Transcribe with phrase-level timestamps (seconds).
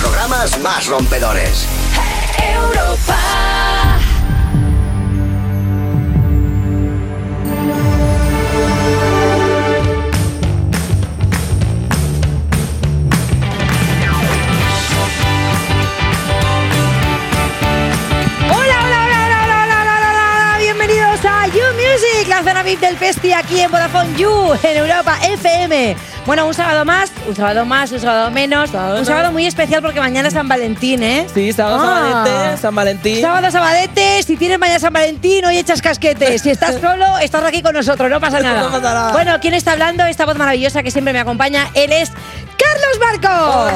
[0.00, 1.66] programas más rompedores.
[2.38, 3.18] Europa.
[22.28, 26.09] la zona VIP del Festi aquí en Vodafone You, en Europa FM.
[26.26, 28.70] Bueno, un sábado más, un sábado más, un sábado menos.
[28.72, 31.26] un sábado muy especial porque mañana es San Valentín, ¿eh?
[31.34, 32.24] Sí, sábado Ah.
[32.24, 33.20] Sabadete, San Valentín.
[33.20, 36.42] Sábado Sabadete, si tienes mañana San Valentín, hoy echas casquetes.
[36.42, 38.62] Si estás solo, estás aquí con nosotros, no pasa nada.
[38.62, 39.12] No pasa nada.
[39.12, 40.04] Bueno, ¿quién está hablando?
[40.04, 42.12] Esta voz maravillosa que siempre me acompaña, él es
[42.72, 43.72] Carlos Marcos.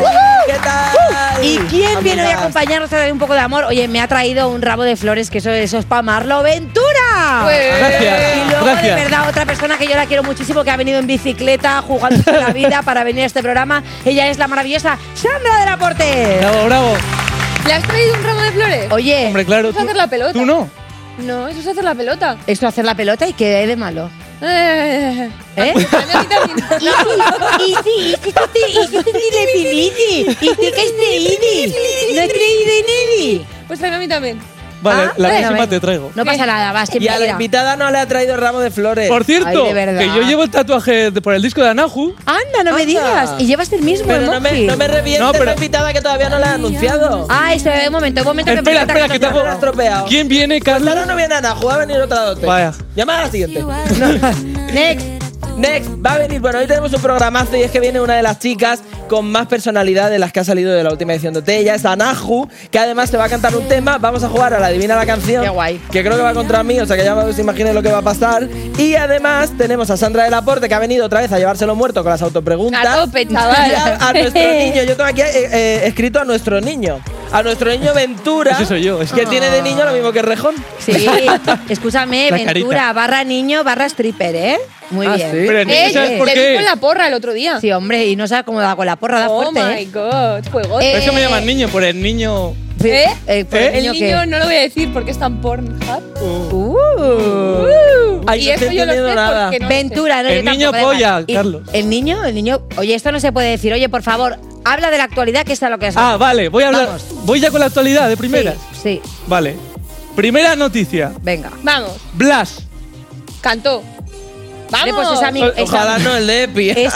[0.47, 1.45] ¿Qué tal?
[1.45, 3.65] ¿Y quién viene hoy a acompañarnos a dar un poco de amor?
[3.65, 6.43] Oye, me ha traído un rabo de flores, que eso, eso es para amarlo.
[6.43, 7.45] ¡Ventura!
[7.79, 8.37] Gracias.
[8.37, 8.97] Y luego, Gracias.
[8.97, 12.31] de verdad, otra persona que yo la quiero muchísimo, que ha venido en bicicleta, jugando
[12.33, 13.83] la vida para venir a este programa.
[14.05, 16.37] Ella es la maravillosa Sandra del Aporte.
[16.41, 16.97] Bravo, bravo.
[17.67, 18.93] ¿Le has traído un ramo de flores?
[18.93, 19.69] Oye, Hombre, claro.
[19.71, 20.33] Eso es hacer la pelota.
[20.35, 20.69] Tú no.
[21.19, 22.37] No, eso es hacer la pelota.
[22.47, 24.11] esto hacer la pelota y qué hay de malo.
[25.57, 25.73] ¿Eh?
[33.67, 34.54] Pues a mí también.
[34.85, 35.69] Vale, Ah, la bueno, próxima ven.
[35.71, 36.13] te traigo.
[36.15, 38.71] No pasa nada, va, Y a la invitada no le ha traído el ramo de
[38.71, 39.09] flores.
[39.09, 39.99] Por cierto, Ay, de verdad.
[40.01, 42.15] que yo llevo el tatuaje de- por el disco de Anahu.
[42.27, 43.31] Anda, no me digas.
[43.39, 44.67] Y llevas el mismo Pero no me, emoji.
[44.67, 47.27] no me revientes No, pero- la invitada que todavía no la ha anunciado.
[47.31, 48.53] Ah, eso, un momento, un momento.
[48.53, 50.07] Espera, me espera, que te Me la has estropeado.
[50.07, 50.89] ¿Quién viene, Carlos?
[50.89, 52.45] Ahora no viene Ana, va a venir otra dote.
[52.47, 52.73] Vaya.
[52.95, 53.65] Llama a la siguiente.
[54.73, 55.07] Next.
[55.57, 56.41] Next, va a venir.
[56.41, 59.47] Bueno, hoy tenemos un programazo y es que viene una de las chicas con más
[59.47, 62.79] personalidad de las que ha salido de la última edición de Otella, es Anahu, que
[62.79, 63.99] además te va a cantar un tema.
[63.99, 65.43] Vamos a jugar a la Adivina la canción.
[65.45, 65.79] Qué guay.
[65.93, 67.99] Que creo que va contra mí, o sea que ya os imaginéis lo que va
[67.99, 68.49] a pasar.
[68.79, 72.03] Y además tenemos a Sandra del Aporte, que ha venido otra vez a llevárselo muerto
[72.03, 72.85] con las autopreguntas.
[72.87, 73.75] A tope, chaval.
[73.75, 77.01] A, a nuestro niño, yo tengo aquí eh, eh, escrito a nuestro niño.
[77.33, 78.53] A nuestro niño Ventura.
[78.53, 79.15] Ese soy yo, ese.
[79.15, 80.55] Que tiene de niño lo mismo que Rejón.
[80.79, 80.93] Sí,
[81.69, 82.93] escúchame, La Ventura, carita.
[82.93, 84.59] barra niño, barra stripper, ¿eh?
[84.91, 85.31] Muy Ah, bien.
[85.31, 85.39] sí.
[85.47, 86.55] Pero Eh, ¿sabes por te vi qué?
[86.57, 87.59] con la porra el otro día.
[87.61, 89.89] Sí, hombre, y no sabe cómo da con la porra, da oh fuerte, my ¿eh?
[89.93, 90.81] god, fuego.
[90.81, 92.55] Eh, Por eso me llaman niño, por el niño.
[92.83, 93.07] ¿Eh?
[93.27, 93.69] eh, por ¿Eh?
[93.69, 94.27] el el niño niño que...
[94.27, 95.79] no lo voy a decir porque es tan porn.
[96.21, 96.77] Uh.
[98.27, 99.47] Ay, y no eso yo lo sé nada.
[99.51, 101.63] porque no Ventura, no, El yo niño tampoco, polla, Y- Carlos.
[101.73, 102.63] El niño, el niño...
[102.77, 103.73] Oye, esto no se puede decir.
[103.73, 105.97] Oye, por favor, habla de la actualidad, que está lo que es.
[105.97, 106.87] Ah, vale, voy a hablar.
[106.87, 107.05] Vamos.
[107.25, 108.53] Voy ya con la actualidad de primera.
[108.73, 109.57] Sí, sí, Vale.
[110.17, 111.13] Primera noticia.
[111.23, 111.51] venga.
[111.63, 112.63] Vamos, Blas.
[113.41, 113.83] cantó.
[114.79, 115.07] Vale, Vamos.
[115.09, 116.71] pues es amigo, O- Ojalá no el de Epi.
[116.71, 116.93] es,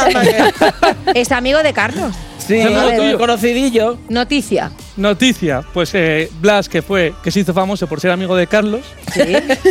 [1.15, 2.15] es amigo de Carlos.
[2.39, 2.63] Sí,
[2.97, 3.19] tuyo.
[3.19, 3.99] conocidillo.
[4.09, 4.71] Noticia.
[4.97, 5.63] Noticia.
[5.75, 8.81] Pues eh, Blas, que fue, que se hizo famoso por ser amigo de Carlos,
[9.13, 9.21] Sí.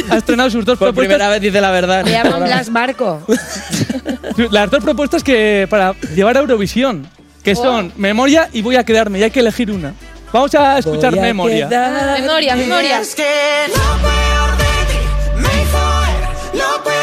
[0.10, 1.16] ha estrenado sus dos Por propuestas.
[1.16, 2.06] primera vez dice la verdad.
[2.06, 3.22] Me llaman Blas Marco.
[4.52, 7.08] Las dos propuestas que para llevar a Eurovisión,
[7.44, 9.94] que son Memoria y Voy a quedarme, y hay que elegir una.
[10.32, 11.68] Vamos a escuchar Voy a Memoria.
[11.70, 13.00] quedar- Memoria, memoria.
[13.02, 13.24] Es que
[13.70, 15.00] lo peor de ti
[15.38, 16.97] me hizo ver lo peor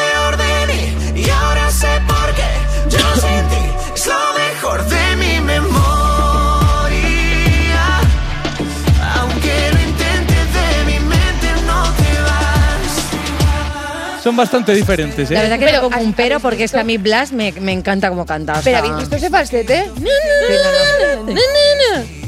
[14.25, 15.43] Son bastante diferentes, La ¿eh?
[15.43, 17.53] verdad que Pero, le pongo un ¿has- pero porque es que a mí Blas me,
[17.53, 18.59] me encanta cómo canta.
[18.65, 19.91] Pero ¿habéis visto ese falsete?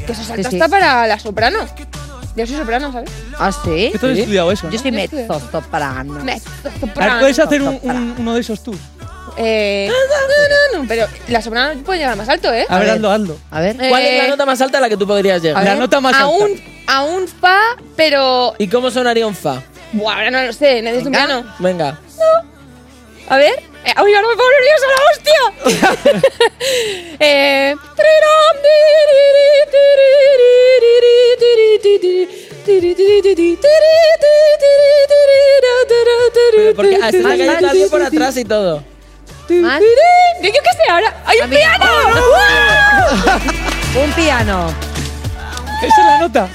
[0.05, 0.61] Que eso salta Sí, sí.
[0.61, 1.59] hasta para la soprano.
[2.35, 3.09] Yo soy soprano, ¿sabes?
[3.39, 3.89] ¿Ah, sí?
[3.91, 4.69] ¿Qué tú has estudiado eso?
[4.69, 4.81] Yo no?
[4.83, 6.13] soy mezzo soprano.
[6.23, 7.19] Mezzo A ver, soprano.
[7.19, 8.75] ¿Puedes hacer un- un- uno de esos tú?
[9.39, 12.65] Eh, no, no, no, pero la soprano puede llegar más alto, ¿eh?
[12.69, 12.95] A, ver, ver.
[12.95, 13.37] hazlo, hazlo.
[13.51, 13.75] A ver.
[13.75, 15.63] ¿Cuál es la Eh, nota más alta a la que tú podrías llegar?
[15.63, 16.29] La nota más a alta.
[16.45, 17.57] un, a un fa,
[17.95, 18.53] pero.
[18.59, 19.61] ¿Y cómo sonaría un fa?
[19.93, 21.25] Buah, ahora no lo sé, necesito un Venga.
[21.27, 21.55] piano.
[21.59, 21.99] Venga.
[23.29, 23.53] A ver.
[23.85, 25.41] Eh, ¡Uy, ahora me pongo nerviosa la hostia!
[27.19, 27.75] eh.
[36.55, 37.63] Pero porque así Más, que hay más.
[37.63, 38.83] alguien por atrás y todo.
[39.49, 39.81] Más.
[40.41, 41.13] ¿Qué yo qué sé ahora?
[41.25, 41.85] ¡Hay un piano!
[44.03, 44.73] Un piano.
[45.83, 46.49] Esa es la nota.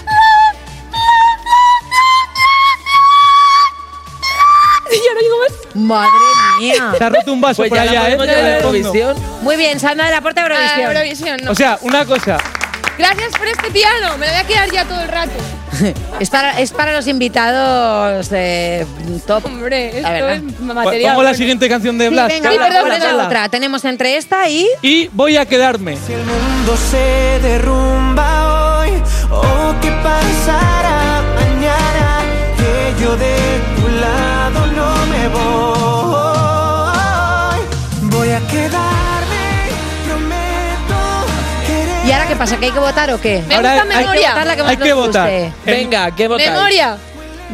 [5.07, 5.75] ya no digo más.
[5.75, 6.11] Madre
[6.61, 6.95] mía.
[6.99, 8.15] Se ha roto un vaso Pues por ya allá, la ¿eh?
[8.15, 8.33] a fondo.
[8.33, 9.17] Eurovisión.
[9.43, 10.91] Muy bien, Sandra de la Puerta de Ah, Eurovisión.
[10.97, 11.51] Eurovisión, no.
[11.53, 12.39] O sea, una cosa.
[12.99, 15.33] Gracias por este piano, me lo voy a quedar ya todo el rato.
[16.21, 18.87] es, para, es para los invitados eh,
[19.27, 19.47] top.
[19.47, 20.33] Hombre, La esto verdad.
[20.35, 20.85] es material.
[21.13, 21.35] Pongo la bueno.
[21.35, 22.29] siguiente canción de Sí, Blas.
[22.29, 23.27] venga, Sí, perdón, ¿cuál es la perdón.
[23.27, 23.49] otra?
[23.49, 24.69] Tenemos entre esta y...
[24.83, 25.97] Y voy a quedarme.
[26.07, 28.91] Si el mundo se derrumba hoy,
[29.31, 32.21] o qué pasará mañana,
[32.59, 33.35] que yo de
[42.33, 42.57] qué pasa?
[42.59, 43.43] ¿Que hay que votar o qué?
[43.47, 44.29] Me Ahora gusta hay- Hay que memoria.
[44.31, 45.31] votar la que más Hay que nos votar.
[45.31, 45.53] guste.
[45.67, 46.51] Venga, ¿qué votáis?
[46.51, 46.97] Memoria.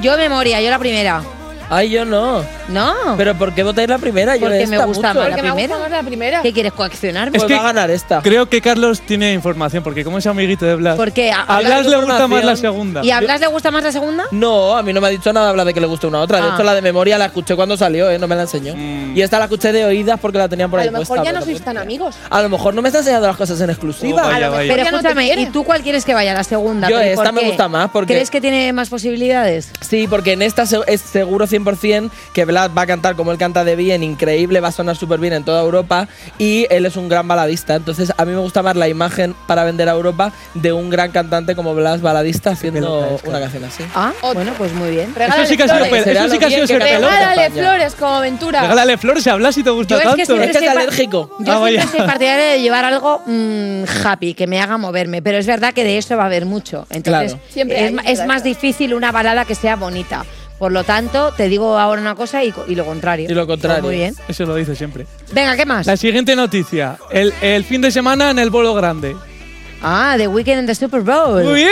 [0.01, 1.23] Yo memoria, yo la primera.
[1.71, 2.43] Ay, yo no.
[2.69, 2.95] ¿No?
[3.17, 4.37] ¿Pero por qué votáis la primera?
[4.37, 5.21] Yo Porque me gusta mucho.
[5.21, 5.75] más Porque me primera?
[5.77, 6.43] gusta más la primera.
[6.43, 7.31] ¿Qué quieres coaccionarme?
[7.33, 8.23] Pues Es que- va a ganar esta.
[8.23, 10.97] Creo que Carlos tiene información, porque como es amiguito de Blas.
[10.97, 13.05] Porque a, a Blas le gusta más la segunda.
[13.05, 14.25] ¿Y a Blas le gusta más la segunda?
[14.31, 16.23] No, a mí no me ha dicho nada habla de que le guste una a
[16.23, 16.41] otra.
[16.41, 16.53] De Ah.
[16.55, 18.19] hecho, la de memoria la escuché cuando salió, ¿eh?
[18.19, 18.75] No me la enseñó.
[18.75, 19.17] Mm.
[19.17, 21.25] Y esta la escuché de oídas porque la tenían por A ahí lo mejor puesta,
[21.25, 22.15] ya no sois tan amigos.
[22.31, 24.23] A lo mejor no me está enseñando las cosas en exclusiva.
[24.23, 24.63] Oh, vaya, A lo vaya.
[24.63, 25.43] mejor Pero ya no te escúchame.
[25.43, 26.33] ¿y tú cuál quieres que vaya?
[26.35, 26.89] ¿La segunda?
[26.89, 29.71] Yo ¿Pero y esta me gusta más porque- ¿Crees que tiene más posibilidades?
[29.81, 31.58] Sí, porque en esta es seguro 100%
[32.33, 35.21] que Vlad va a cantar como él canta de bien, increíble, va a sonar súper
[35.21, 36.09] bien en toda Europa
[36.39, 37.75] y él es un gran baladista.
[37.75, 41.11] Entonces a mí me gusta más la imagen para vender a Europa de un gran
[41.11, 43.85] cantante como Blas baladista haciendo es, una canción así.
[43.95, 45.15] Ah, bueno, pues muy bien.
[45.15, 47.17] Regálale Eso sí que ha sido, eso sí que ha sido que ser regala- pelota.
[47.17, 48.61] Regálale flores como aventura.
[48.63, 50.25] Regálale flores y hablas si te gusta Yo es que tanto.
[50.27, 51.37] siempre Es que es soy pa- alérgico.
[51.41, 55.39] Yo Ah, siempre soy partidaria de llevar algo mm, happy, que me haga moverme, pero
[55.39, 56.87] es verdad que de eso va a haber mucho.
[56.91, 57.39] Entonces, Claro.
[57.49, 60.25] Siempre es, hay, es es más difícil una balada que sea bonita.
[60.59, 63.31] Por lo tanto, te digo ahora una cosa y, y lo contrario.
[63.31, 63.83] Y lo contrario.
[63.83, 64.15] Pues muy bien.
[64.27, 65.07] Eso lo dice siempre.
[65.33, 65.87] Venga, ¿qué más?
[65.87, 66.99] La siguiente noticia.
[67.11, 69.15] El, el fin de semana en el bolo grande.
[69.83, 71.45] Ah, The Weeknd en the Super Bowl.
[71.45, 71.71] ¡Muy bien!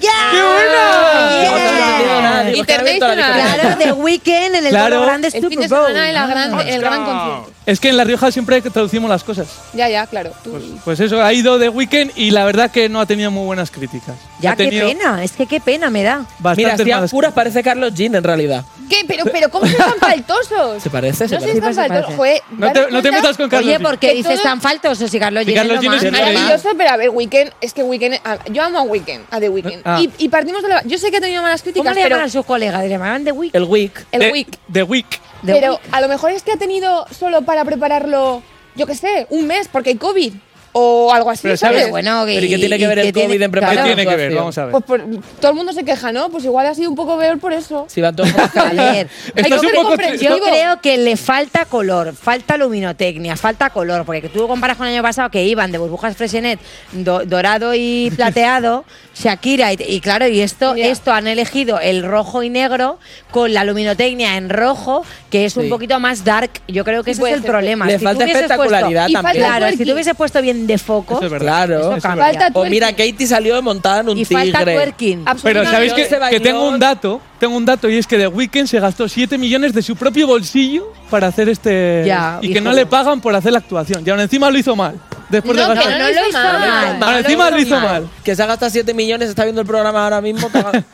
[0.00, 1.42] ¡Qué buena!
[1.42, 2.52] Yeah.
[2.52, 3.14] Diferencia.
[3.14, 5.02] Claro, The Weeknd en el Claro.
[5.02, 5.96] Grande El fin Super de Bowl.
[5.96, 7.50] en la gran- el gran concierto.
[7.64, 9.46] Es que en La Rioja siempre traducimos las cosas.
[9.72, 10.32] Ya, ya, claro.
[10.44, 13.44] Pues, pues eso, ha ido de weekend y la verdad que no ha tenido muy
[13.46, 14.16] buenas críticas.
[14.40, 15.22] Ya, ha qué pena.
[15.22, 16.26] Es que qué pena me da.
[16.56, 18.64] Mira, si a puras parece Carlos Jean en realidad.
[18.90, 19.04] ¿Qué?
[19.06, 20.82] Pero, pero ¿cómo sois tan faltosos?
[20.82, 21.28] ¿Se parece?
[21.28, 21.60] ¿Se No parece?
[21.60, 22.16] tan Sí, pues faltosos.
[22.16, 23.68] Joder, No te, no te metas con Carlos.
[23.68, 23.80] Oye.
[23.80, 26.02] ¿por qué dices tan faltosos si Carlos más?
[26.02, 26.12] es.
[26.12, 29.48] Maravilloso, pero a ver, Weekend, es que Weekend, a- yo amo a Weekend, a The
[29.48, 29.82] Weekend.
[29.84, 30.00] Ah.
[30.00, 30.82] Y, y partimos de la.
[30.84, 32.82] Yo sé que ha tenido malas ¿Cómo críticas, le pero, llaman a sus colegas?
[32.82, 33.56] Le llamaban The Weeknd.
[33.56, 34.06] El Wick.
[34.12, 34.58] el The- Week.
[34.72, 35.20] The Week.
[35.44, 38.42] The Pero a lo mejor es que ha tenido solo para prepararlo,
[38.76, 40.34] yo qué sé, un mes, porque hay COVID.
[40.74, 41.76] O algo así, Pero ¿sabes?
[41.80, 43.84] sabes- bueno, Pero ¿y qué tiene que ver el tiene- COVID en ¿Qué Claro.
[43.84, 44.34] tiene que ver?
[44.34, 44.72] Vamos a ver.
[44.72, 45.04] Pues por-
[45.38, 46.30] todo el mundo se queja, ¿no?
[46.30, 47.84] Pues igual ha sido un poco peor por eso.
[47.88, 51.16] Si van todos A ver, Esto Hay es que un poco yo creo que le
[51.18, 55.70] falta color, falta luminotecnia, falta color, porque tú comparas con el año pasado que iban
[55.72, 56.58] de burbujas Freshenet
[56.92, 58.84] do- dorado y plateado,
[59.14, 62.98] Shakira y, y claro, y esto esto han elegido el rojo y negro
[63.30, 65.68] con la luminotecnia en rojo, que es un Sí.
[65.68, 66.50] poquito más dark.
[66.66, 67.50] Yo creo que ese es el ser.
[67.50, 67.84] problema.
[67.86, 69.22] Le Si tú falta espectacularidad Y también.
[69.44, 71.66] falta Claro, si tú hubieses puesto bien de foco, Eso es verdad.
[71.66, 71.80] Claro.
[71.80, 72.24] Eso eso cambia.
[72.26, 74.50] Falta O mira, Katie salió montada en un y tigre.
[74.52, 75.18] falta twerking.
[75.18, 75.70] Pero Absolutamente.
[75.72, 76.38] sabéis que, Se bailó.
[76.38, 79.38] que tengo un dato, tengo un dato y es que The Weeknd se gastó 7
[79.38, 82.64] millones de su propio bolsillo para hacer este Ya, y que hijo.
[82.64, 84.02] no le pagan por hacer la actuación.
[84.06, 84.98] Y aún encima lo hizo mal.
[85.28, 87.02] Después No, de que no lo hizo mal.
[87.02, 88.08] Ahora encima lo hizo mal.
[88.24, 90.48] Que se ha gastado 7 millones, está viendo el programa ahora mismo.
[90.50, 90.58] te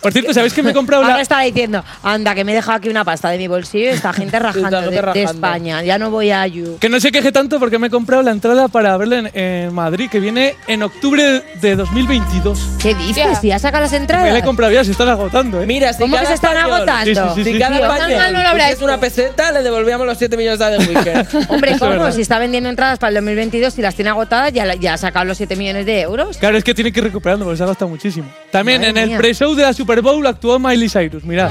[0.00, 2.54] Por cierto, ¿sabéis que me he comprado Ahora la, estará diciendo, anda, que me he
[2.54, 5.22] dejado aquí una pasta de mi bolsillo y esta gente rajando de, de.
[5.22, 5.82] España.
[5.82, 6.78] Ya no voy a You.
[6.80, 9.74] Que no se queje tanto porque me he comprado la entrada para verla en, en
[9.74, 12.58] Madrid, que viene en octubre de 2022.
[12.80, 13.16] ¿Qué dices?
[13.16, 13.34] Ya.
[13.34, 14.42] ¿Si ya sacado las Me la he entradas?
[14.42, 15.66] comprado ya, se están agotando, ¿eh?
[15.66, 17.04] Mira, si ¿Cómo que se están español- agotando?
[17.04, 18.84] Sí, sí, sí, Si cada Tío, español mal no lo habrá pusiese hecho.
[18.84, 21.50] una peseta, le devolvíamos los 7 millones a The Weeknd.
[21.50, 22.10] Hombre, es ¿cómo?
[22.12, 25.24] Si está vendiendo entradas para el 2022 y las tiene agotadas, ya, ya ha sacado
[25.26, 26.38] los 7 millones de euros.
[26.38, 28.28] Claro, es que tiene que ir recuperando porque se ha gastado muchísimo.
[28.50, 31.50] También Madre en el pre-show de la Super Bowl actuó Miley Cyrus, mirad.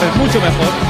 [0.00, 0.85] Es mucho mejor.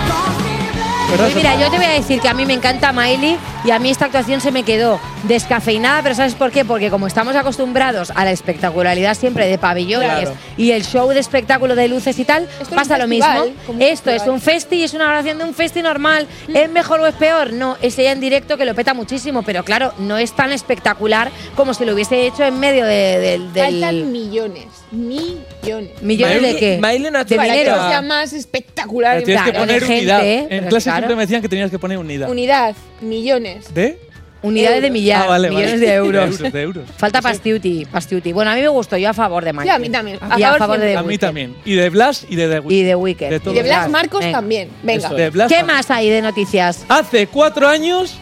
[1.17, 3.71] ¿Verdad, Pues mira, yo te voy a decir que a mí me encanta Miley y
[3.71, 6.65] a mí esta actuación se me quedó descafeinada, pero ¿sabes por qué?
[6.67, 10.37] Porque como estamos acostumbrados a la espectacularidad siempre de pabellones Claro.
[10.59, 13.75] y el show de espectáculo de luces y tal, Esto pasa lo festival, mismo.
[13.81, 16.27] Esto es un festi y es una grabación de un festi normal.
[16.53, 17.53] ¿Es mejor o es peor?
[17.55, 21.31] No, es ella en directo que lo peta muchísimo, pero claro, no es tan espectacular
[21.55, 23.65] como si lo hubiese hecho en medio de- del- del...
[23.81, 24.67] Faltan millones.
[24.93, 25.91] Millones.
[26.03, 26.79] ¿Millones de qué?
[26.81, 27.75] Miley no de que dinero.
[27.89, 29.15] sea más espectacular.
[29.17, 30.25] Pero tienes que Claro, poner de gente, unidad.
[30.25, 30.39] ¿eh?
[30.43, 31.06] En Pero clase claro.
[31.07, 32.31] Siempre me decían que tenías que poner unidad.
[32.31, 33.73] Unidad, millones.
[33.75, 33.99] ¿De?
[34.43, 34.93] Unidades de Euros.
[34.93, 35.87] millar, Ah, vale, millones vale.
[35.87, 36.13] de euros.
[36.13, 36.85] De euros, de euros.
[36.97, 38.33] Falta Pastiuti, Pastiuti.
[38.33, 39.69] Bueno, a mí me gustó, yo a favor de Miley.
[39.69, 40.19] Sí, a mí también.
[40.21, 41.57] A y a favor de A mí también.
[41.65, 42.73] Y de Blas y de The Weeknd.
[42.73, 43.43] Y de Weekend.
[43.43, 44.39] De Y de Blas Marcos venga.
[44.39, 44.69] también.
[44.83, 45.09] Venga.
[45.31, 46.85] Blas ¿Qué más hay de noticias?
[46.89, 48.19] Hace cuatro años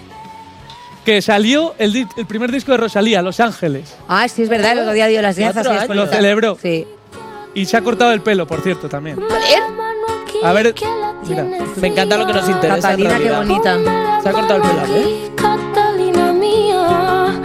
[1.05, 3.95] que salió el, primer disco de Rosalía, Los Ángeles.
[4.09, 6.57] Ah, sí, es verdad, el otro día dio las y después Lo celebró.
[6.61, 6.87] Sí.
[7.55, 9.19] Y se ha cortado el pelo, por cierto, también.
[9.23, 9.63] A ver,
[10.43, 10.75] A ver,
[11.29, 11.45] mira.
[11.77, 12.81] Me encanta lo que nos interesa.
[12.91, 14.21] Catalina, qué bonita.
[14.23, 15.31] Se ha cortado el pelo, ¿eh?
[15.37, 17.41] Catalina mía,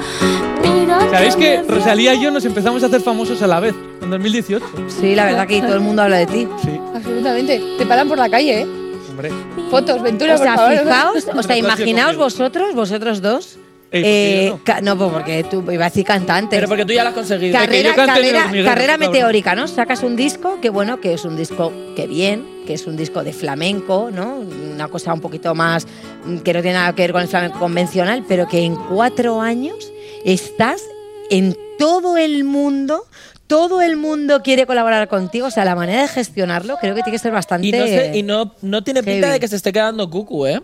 [0.63, 3.75] mira ¿Sabéis que Rosalía y yo nos empezamos a hacer famosos a la vez?
[4.01, 4.65] En 2018.
[4.87, 6.47] Sí, la verdad que todo el mundo habla de ti.
[6.63, 7.61] Sí, absolutamente.
[7.77, 8.67] Te paran por la calle, ¿eh?
[9.09, 9.31] hombre.
[9.69, 10.79] Fotos, Ventura, O sea, por favor.
[10.83, 13.57] fijaos, o sea, imaginaos vosotros, vosotros dos.
[13.91, 14.81] Ey, ¿por qué yo no?
[14.81, 16.55] no, pues porque tú iba a decir cantante.
[16.55, 17.53] Pero porque tú ya lo has conseguido.
[17.95, 19.67] Car- carrera, meteórica, ¿no?
[19.67, 23.23] Sacas un disco que bueno, que es un disco que bien, que es un disco
[23.23, 24.35] de flamenco, ¿no?
[24.73, 25.87] Una cosa un poquito más
[26.25, 29.41] mm, que no tiene nada que ver con el flamenco convencional, pero que en cuatro
[29.41, 29.91] años
[30.23, 30.81] estás
[31.29, 33.05] en todo el mundo.
[33.47, 37.15] Todo el mundo quiere colaborar contigo, o sea, la manera de gestionarlo creo que tiene
[37.17, 37.65] que ser bastante.
[37.67, 39.33] Y no, sé- y no, no tiene pinta heavy.
[39.33, 40.61] de que se esté quedando cucu, ¿eh?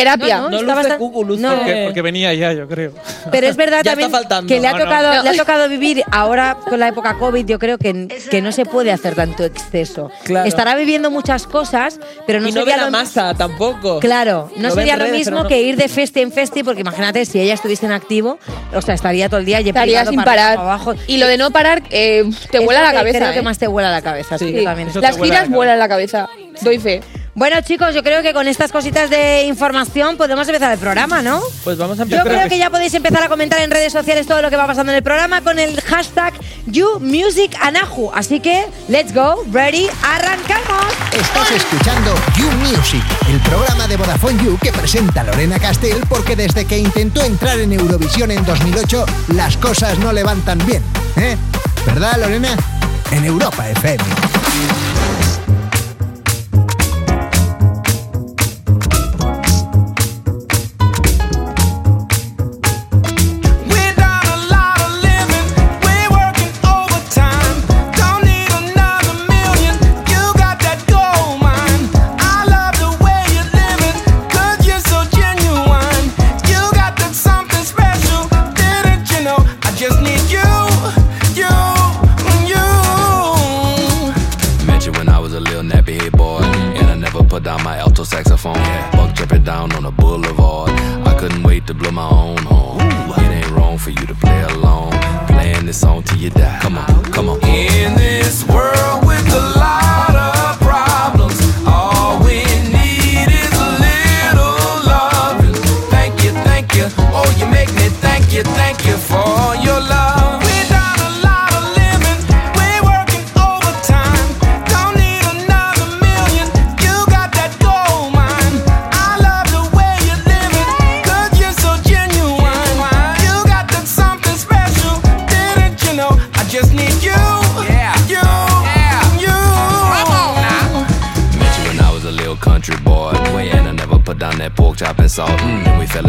[0.00, 0.38] Terapia.
[0.38, 1.42] No, No luce bastante- cucu, luce...
[1.42, 1.56] no.
[1.56, 2.92] Porque, porque venía ya, yo creo.
[3.30, 4.10] Pero es verdad también
[4.46, 4.84] que le ha, No, no.
[4.84, 8.52] tocado, le ha tocado vivir ahora con la época COVID, yo creo que, que no
[8.52, 10.10] se puede hacer tanto exceso.
[10.24, 10.46] Claro.
[10.48, 14.00] Estará viviendo muchas cosas, pero no y no sería ve la lo masa tampoco.
[14.00, 15.48] Claro, no, sería en lo redes, mismo no.
[15.48, 18.38] que ir de festi en festi, porque imagínate si ella estuviese en activo,
[18.74, 20.56] o sea, estaría todo el día y Estaría sin parar.
[20.56, 20.94] para abajo.
[21.06, 23.18] Y lo de no parar te Es vuela la que cabeza.
[23.18, 23.42] Creo que ¿eh?
[23.42, 24.52] más te vuela la cabeza, sí, Sí.
[24.92, 26.28] te Las giras la vuelan la cabeza.
[26.62, 27.00] Doy fe.
[27.36, 31.42] Bueno, chicos, yo creo que con estas cositas de información podemos empezar el programa, ¿no?
[31.64, 32.26] Pues vamos a Yo empezar.
[32.26, 34.90] creo que ya podéis empezar a comentar en redes sociales todo lo que va pasando
[34.90, 36.32] en el programa con el hashtag
[36.64, 38.10] YouMusicAnahu.
[38.14, 40.86] Así que, let's go, ready, arrancamos.
[41.12, 46.64] Estás escuchando You Music, el programa de Vodafone You que presenta Lorena Castell porque desde
[46.64, 50.82] que intentó entrar en Eurovisión en 2008 las cosas no le van tan bien,
[51.16, 51.36] ¿eh?
[51.84, 52.56] ¿Verdad, Lorena?
[53.10, 54.02] En Europa FM.
[91.66, 92.15] te blâmer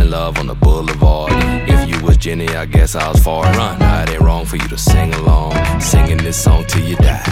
[0.07, 1.31] love on the boulevard.
[1.69, 3.43] If you was Jenny, I guess I was far.
[3.43, 3.79] Run.
[3.79, 5.53] Now it ain't wrong for you to sing along.
[5.81, 7.23] Singing this song till you die.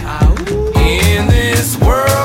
[0.76, 2.15] In this world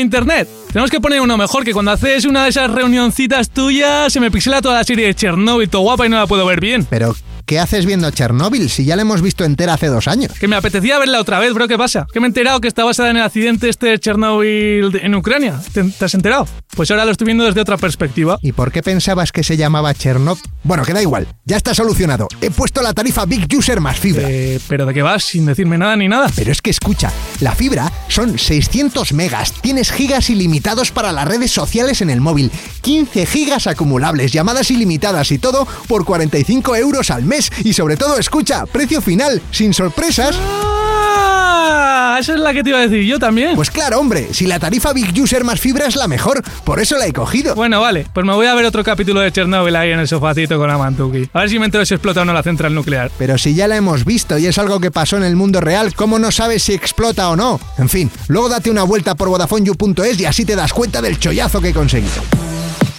[0.00, 0.48] internet?
[0.72, 4.30] Tenemos que poner uno mejor, que cuando haces una de esas reunioncitas tuyas se me
[4.30, 6.86] pixela toda la serie de Chernobyl, todo guapa y no la puedo ver bien.
[6.88, 7.14] Pero,
[7.48, 10.32] ¿qué haces viendo Chernóbil si ya la hemos visto entera hace dos años?
[10.38, 12.06] Que me apetecía verla otra vez, bro, ¿qué pasa?
[12.12, 15.14] Que me he enterado que está basada en el accidente este de Chernobyl de- en
[15.14, 15.58] Ucrania.
[15.72, 16.46] ¿Te, te has enterado?
[16.76, 18.38] Pues ahora lo estoy viendo desde otra perspectiva.
[18.42, 20.42] ¿Y por qué pensabas que se llamaba Chernobyl?
[20.62, 22.28] Bueno, que da igual, ya está solucionado.
[22.42, 24.24] He puesto la tarifa Big User más fibra.
[24.28, 25.24] Eh, ¿Pero de qué vas?
[25.24, 26.30] Sin decirme nada ni nada.
[26.36, 31.50] Pero es que escucha, la fibra son 600 megas, tienes gigas ilimitados para las redes
[31.50, 32.50] sociales en el móvil,
[32.82, 37.37] 15 gigas acumulables, llamadas ilimitadas y todo por 45 euros al mes.
[37.64, 40.36] Y sobre todo, escucha, precio final, sin sorpresas.
[40.40, 42.16] ¡Ah!
[42.18, 43.54] Esa es la que te iba a decir yo también.
[43.54, 46.98] Pues claro, hombre, si la tarifa Big User más fibra es la mejor, por eso
[46.98, 47.54] la he cogido.
[47.54, 50.58] Bueno, vale, pues me voy a ver otro capítulo de Chernobyl ahí en el sofacito
[50.58, 51.30] con Amantuki.
[51.32, 53.12] A ver si me entero si explota o no la central nuclear.
[53.18, 55.94] Pero si ya la hemos visto y es algo que pasó en el mundo real,
[55.94, 57.60] ¿cómo no sabes si explota o no?
[57.78, 61.60] En fin, luego date una vuelta por VodafoneYou.es y así te das cuenta del chollazo
[61.60, 62.22] que he conseguido.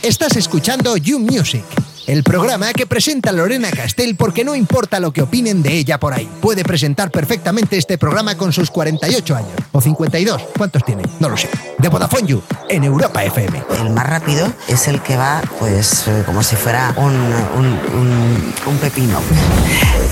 [0.02, 1.66] Estás escuchando You Music,
[2.10, 6.14] el programa que presenta Lorena Castell porque no importa lo que opinen de ella por
[6.14, 6.28] ahí.
[6.42, 9.52] Puede presentar perfectamente este programa con sus 48 años.
[9.72, 10.42] O 52.
[10.58, 11.04] ¿Cuántos tiene?
[11.20, 11.50] No lo sé.
[11.78, 13.62] De Vodafone You, en Europa FM.
[13.80, 18.54] El más rápido es el que va, pues, eh, como si fuera un, un, un-
[18.66, 19.20] un pepino.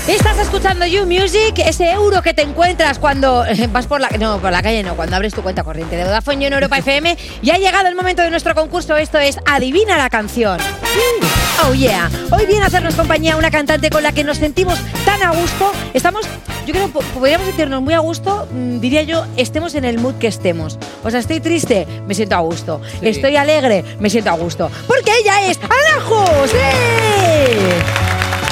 [0.06, 4.38] Estás escuchando You Music, ese euro que te encuentras cuando eh, vas por la no,
[4.38, 7.16] por la calle, no, cuando abres tu cuenta corriente de Vodafone You en Europa FM.
[7.42, 8.96] Y ha llegado el momento de nuestro concurso.
[8.96, 10.58] Esto es Adivina la canción.
[11.68, 11.87] Oh yeah.
[12.30, 15.72] Hoy viene a hacernos compañía una cantante con la que nos sentimos tan a gusto.
[15.94, 16.26] Estamos,
[16.66, 20.14] yo creo, po- podríamos sentirnos muy a gusto, mm, diría yo, estemos en el mood
[20.16, 20.78] que estemos.
[21.04, 22.80] O sea, estoy triste, me siento a gusto.
[23.00, 24.70] Estoy alegre, me siento a gusto.
[24.86, 26.24] Porque ella es Anajo.
[26.46, 28.07] ¡Sí!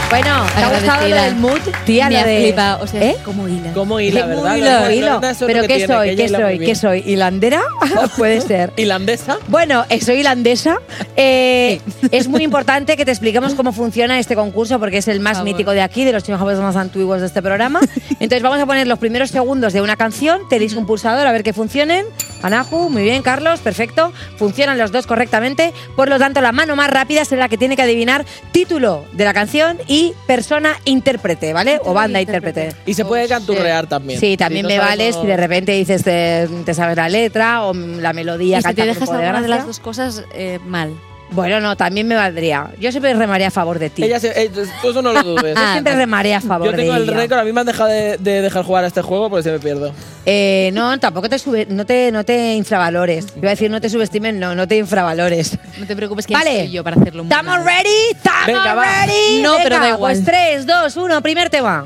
[0.09, 1.59] Bueno, ¿te ha gustado lo del mood?
[1.85, 2.41] Tía, Me ha de...
[2.43, 3.17] flipado, o sea, ¿Eh?
[3.25, 3.73] como hila.
[3.73, 4.91] ¿Cómo hila, ¿Cómo verdad?
[4.91, 4.91] hilo?
[4.93, 5.21] Hilo.
[5.47, 6.17] ¿Pero qué tiene, soy?
[6.17, 6.59] ¿Qué soy?
[6.61, 7.03] ¿Qué soy?
[7.05, 7.61] ¿Hilandera?
[8.17, 8.73] Puede ser.
[8.77, 9.39] ¿Hilandesa?
[9.49, 10.79] Bueno, eh, soy hilandesa.
[11.17, 11.81] Eh,
[12.13, 15.73] es muy importante que te expliquemos cómo funciona este concurso porque es el más mítico
[15.73, 17.81] de aquí, de los chihuahuas más antiguos de este programa.
[18.21, 21.43] Entonces vamos a poner los primeros segundos de una canción, tenéis un pulsador a ver
[21.43, 22.07] que funcionen.
[22.47, 24.13] Anahu, muy bien, Carlos, perfecto.
[24.37, 25.73] Funcionan los dos correctamente.
[25.95, 29.25] Por lo tanto, la mano más rápida será la que tiene que adivinar título de
[29.25, 31.81] la canción y persona intérprete, ¿vale?
[31.85, 32.75] O banda intérprete.
[32.87, 34.21] Y se puede canturrear también.
[34.21, 37.09] Sí, también Si no me vale no- si de repente dices te, te sabes la
[37.09, 38.59] letra o la melodía.
[38.59, 40.95] Y si te dejas alguna de las dos cosas, eh, mal.
[41.33, 42.71] Bueno, no, también me valdría.
[42.81, 44.05] Yo siempre remaré a favor de ti.
[44.05, 45.57] Ella se, eh, tú eso no lo dudes.
[45.57, 47.17] Yo siempre remaré a favor Yo tengo de el ella.
[47.19, 49.51] récord, a mí me han dejado de, de dejar jugar a este juego porque se
[49.51, 49.93] me pierdo.
[50.25, 53.27] Eh, no, tampoco te sube, no te, no te infravalores.
[53.37, 55.59] Iba a decir no te subestimen, no, no te infravalores.
[55.79, 56.61] No te preocupes que Vale.
[56.61, 57.65] soy yo para hacerlo muy ¿Estamos mal.
[57.65, 58.11] ready?
[58.13, 59.43] ¿Estamos Venga, ready?
[59.43, 60.13] No, pero Venga, da igual.
[60.15, 61.85] Pues 3, 2, 1, primer tema.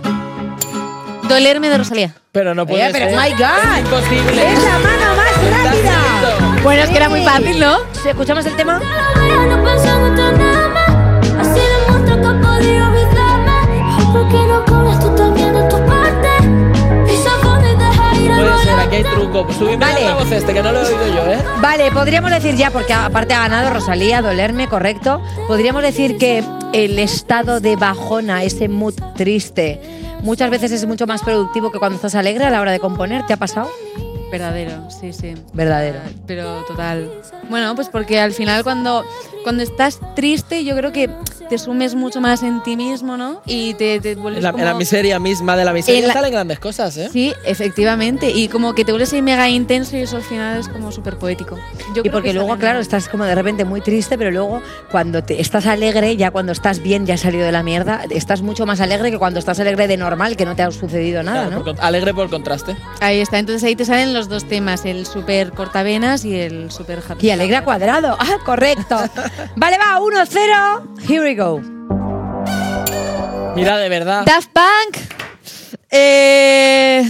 [1.29, 2.15] Dolerme de Rosalía.
[2.33, 3.17] Pero no puede Oye, pero ser.
[3.19, 3.73] my God.
[3.73, 4.53] Es imposible.
[4.53, 6.10] ¡Es la mano más rápida!
[6.63, 7.79] Bueno, es que era muy fácil, ¿no?
[8.07, 8.79] ¿Escuchamos el tema?
[8.79, 11.49] No pensando en nada más.
[11.49, 14.13] Así demuestro que he podido olvidarme.
[14.13, 16.29] ¿Por qué no pones tú también de tu parte?
[17.07, 19.53] Pisa fondo y deja ir al Puede ser, aquí hay truco.
[19.55, 20.05] Subime Vale.
[20.05, 21.39] la voz este, que no lo he oído yo, ¿eh?
[21.63, 25.23] Vale, podríamos decir ya, porque aparte ha ganado Rosalía, dolerme, correcto.
[25.49, 26.45] Podríamos decir que
[26.75, 29.81] el estado de bajona, ese mood triste,
[30.23, 33.25] muchas veces es mucho más productivo que cuando estás alegre a la hora de componer.
[33.27, 33.71] ¿Te ha pasado?
[34.31, 35.35] Verdadero, sí, sí.
[35.53, 36.01] Verdadero.
[36.27, 37.11] Pero total.
[37.49, 39.05] Bueno, pues porque al final cuando,
[39.43, 41.11] cuando estás triste yo creo que
[41.49, 43.43] te sumes mucho más en ti mismo, ¿no?
[43.45, 46.07] Y te, te vuelves En la, en como- la miseria misma de la miseria En
[46.07, 47.09] la- salen grandes cosas, ¿eh?
[47.13, 48.31] Sí, efectivamente.
[48.31, 51.17] Y como que te vuelves ahí mega intenso y eso al final es como súper
[51.17, 51.57] poético.
[51.95, 55.25] Yo Y porque que luego, claro, estás como de repente muy triste, pero luego cuando
[55.25, 58.65] te, estás alegre, ya cuando estás bien, ya has salido de la mierda, estás mucho
[58.65, 61.65] más alegre que cuando estás alegre de normal, que no te ha sucedido nada, Claro,
[61.65, 61.65] ¿no?
[61.75, 62.77] por alegre por contraste.
[63.01, 63.39] Ahí está.
[63.41, 67.27] Entonces ahí te salen los dos temas, el súper cortavenas y el súper happy.
[67.27, 68.17] Y alegre a cuadrado.
[68.21, 68.97] Ah, correcto.
[69.57, 71.09] vale, va, 1-0.
[71.09, 71.61] Here we go.
[73.55, 74.25] Mira, de verdad.
[74.25, 74.97] Daft Punk.
[75.91, 77.03] Eh,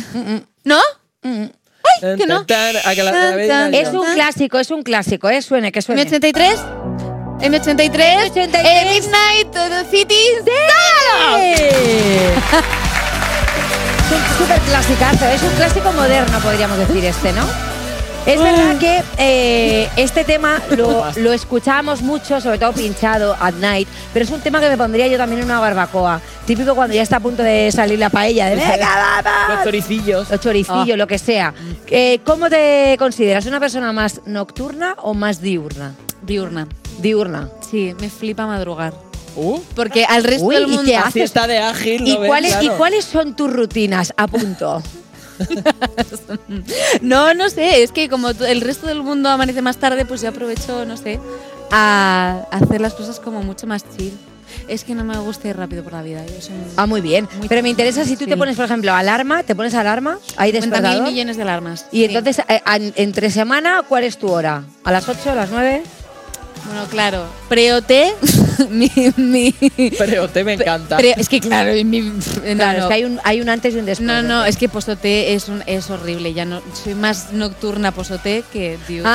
[0.65, 0.79] ¿No?
[1.23, 1.53] Ay,
[2.17, 2.45] que no.
[2.47, 3.83] Tan, tan, a que la- Tan, la veis tan, nadie.
[3.83, 5.43] Es un clásico, es un clásico, ¿eh?
[5.43, 6.07] Suene, que suene.
[6.07, 6.57] M83.
[7.41, 7.91] M83.
[7.91, 8.51] M83.
[8.55, 10.25] eh, Midnight eh, City.
[14.11, 17.45] Es un súper clasicazo, es un clásico moderno, podríamos decir este, ¿no?
[18.27, 23.89] Es verdad que eh, este tema lo, lo escuchamos mucho, sobre todo pinchado at night,
[24.13, 26.21] pero es un tema que me pondría yo también en una barbacoa.
[26.47, 29.55] Típico cuando ya está a punto de salir la paella, de venga, vamos.
[29.57, 30.31] Los choricillos.
[30.31, 30.97] Los choricillos, Ah.
[30.97, 31.55] lo que sea.
[31.89, 33.47] Eh, ¿Cómo te consideras?
[33.47, 35.95] ¿Una persona más nocturna o más diurna?
[36.23, 36.69] Diurna.
[36.99, 37.49] Diurna.
[37.69, 38.93] Sí, me flipa madrugar.
[39.35, 40.83] Uh, Porque al resto Uy, del ¿y mundo.
[40.85, 41.23] qué así haces?
[41.25, 42.07] está de ágil.
[42.07, 42.29] ¿Y ¿lo ves?
[42.29, 42.79] cuáles, ¿Y Claro.
[42.79, 44.13] cuáles son tus rutinas?
[44.17, 44.83] A punto.
[47.01, 50.29] No, no sé, es que como el resto del mundo amanece más tarde, pues yo
[50.29, 51.19] aprovecho, no sé,
[51.71, 54.13] a hacer las cosas como mucho más chill.
[54.67, 56.25] Es que no me gusta ir rápido por la vida.
[56.27, 57.29] Yo soy Ah, muy bien.
[57.39, 60.51] Muy Pero me interesa si tú te pones, por ejemplo, alarma, te pones alarma, hay
[60.51, 61.03] 50.000 despertador.
[61.05, 61.87] millones de alarmas.
[61.93, 62.05] Y Sí.
[62.07, 62.61] entonces, eh,
[62.97, 64.65] entre semana, ¿cuál es tu hora?
[64.83, 65.83] ¿A las 8, a las 9?
[66.67, 67.91] Bueno, claro, pre-OT,
[68.71, 69.55] mi, mi-
[69.99, 70.97] Pero te me encanta.
[70.99, 72.13] pre- es que claro, mi, no,
[72.57, 72.85] Claro, no.
[72.85, 74.07] es que hay un, hay un antes y un después.
[74.07, 76.33] No, no, es que post-OT es, un, es horrible.
[76.35, 79.11] Ya no, soy más nocturna post-OT que diurna.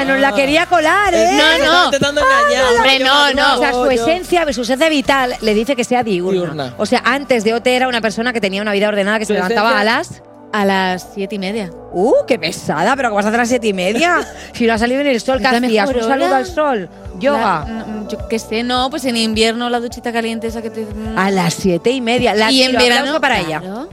[0.00, 1.28] Ah, nos la quería colar, ¿eh?
[1.32, 1.84] No, Estaba no.
[1.86, 2.64] intentando engañar.
[2.76, 3.54] Hombre, no, no.
[3.54, 6.32] O sea, su esencia, su esencia vital le dice que sea diurna.
[6.40, 6.74] Diurna.
[6.78, 9.34] O sea, antes de OT era una persona que tenía una vida ordenada, que se
[9.34, 10.22] levantaba a las...
[10.52, 11.70] A las siete y media.
[11.92, 12.96] ¡Uh, qué pesada!
[12.96, 14.26] ¿Pero cómo vas a hacer a las siete y media?
[14.52, 15.88] si no ha salido en el sol, ¿qué hacías?
[15.88, 16.88] ¿Un saludo al sol?
[17.20, 17.64] ¿Yoga?
[17.68, 20.86] La- no, yo qué sé, no, pues en invierno la duchita caliente esa que te.
[21.16, 22.34] A las siete y media.
[22.34, 23.60] La y en verano para ella.
[23.60, 23.88] claro.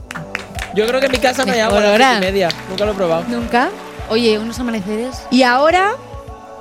[0.74, 2.48] Yo creo que en mi casa me llamo a las siete y media.
[2.68, 3.24] Nunca lo he probado.
[3.28, 3.68] Nunca.
[4.10, 5.22] Oye, unos amaneceres.
[5.30, 5.92] Y ahora,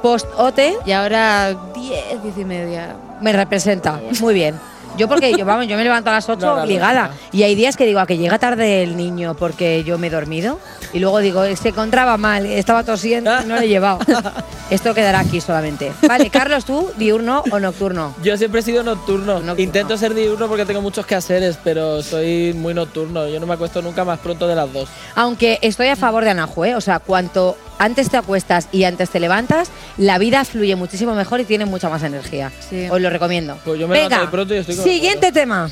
[0.02, 2.96] post-OTE Y ahora 10, 10 y media.
[3.22, 4.00] me representa.
[4.20, 4.60] Muy bien.
[4.98, 7.08] Yo porque yo, vamos, yo me levanto a las 8 No, obligada.
[7.10, 7.14] no.
[7.32, 10.10] Y hay días que digo, a que llega tarde el niño porque yo me he
[10.10, 10.60] dormido.
[10.94, 14.00] Y luego digo, se encontraba mal, estaba tosiendo y no lo he llevado.
[14.70, 15.92] Esto quedará aquí solamente.
[16.08, 18.14] Vale, Carlos, ¿tú diurno o nocturno?
[18.22, 19.36] Yo siempre he sido nocturno.
[19.36, 19.56] Nocturno.
[19.62, 23.28] Intento ser diurno porque tengo muchos quehaceres, pero soy muy nocturno.
[23.28, 24.90] Yo no me acuesto nunca más pronto de las dos.
[25.16, 26.76] Aunque estoy a favor de Anahu, ¿eh?
[26.76, 31.40] O sea, cuanto antes te acuestas y antes te levantas, la vida fluye muchísimo mejor
[31.42, 32.52] y tiene mucha más energía.
[32.70, 32.88] Sí.
[32.90, 33.58] Os lo recomiendo.
[33.66, 35.70] Pues yo me Venga, de pronto y estoy con siguiente tema.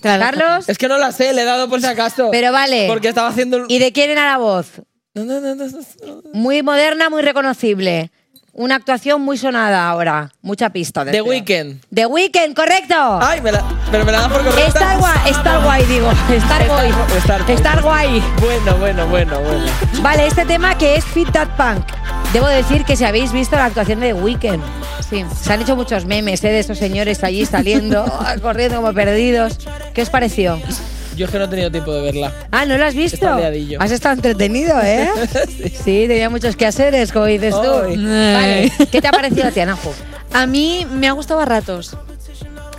[0.00, 2.28] Carlos, Es que no la sé, le he dado por si acaso.
[2.30, 2.86] pero vale.
[2.88, 3.58] Porque estaba haciendo.
[3.58, 4.82] el- ¿Y de quién era la voz?
[5.14, 6.22] No, no, no, no, no.
[6.32, 8.10] Muy moderna, muy reconocible.
[8.54, 10.30] Una actuación muy sonada ahora.
[10.42, 11.06] Mucha pista.
[11.06, 11.22] The.
[11.22, 11.80] Weeknd.
[11.94, 12.94] The Weeknd, correcto.
[13.22, 14.66] Ay, me la, pero me la da por correcta.
[14.68, 16.10] Star guay, Star guay, digo.
[16.30, 16.90] Star guay.
[17.18, 17.54] Star Boy.
[17.56, 18.22] Star guay.
[18.40, 19.64] Bueno, bueno, bueno, bueno.
[20.02, 21.86] Vale, este tema que es Fit That Punk.
[22.34, 24.62] Debo decir que si habéis visto la actuación de The Weeknd,
[25.08, 25.24] Sí.
[25.42, 26.48] se han hecho muchos memes ¿eh?
[26.48, 28.04] de esos señores allí saliendo,
[28.42, 29.58] corriendo como perdidos.
[29.94, 30.60] ¿Qué os pareció?
[31.16, 32.32] Yo es que no he tenido tiempo de verla.
[32.50, 33.26] Ah, ¿no lo has visto?
[33.78, 35.08] Has estado entretenido, ¿eh?
[35.84, 36.06] sí.
[36.08, 37.70] tenía muchos quehaceres, como dices tú.
[37.70, 39.94] Vale, ¿qué te ha parecido a ti, Anajo?
[40.32, 41.96] A mí me ha gustado a ratos.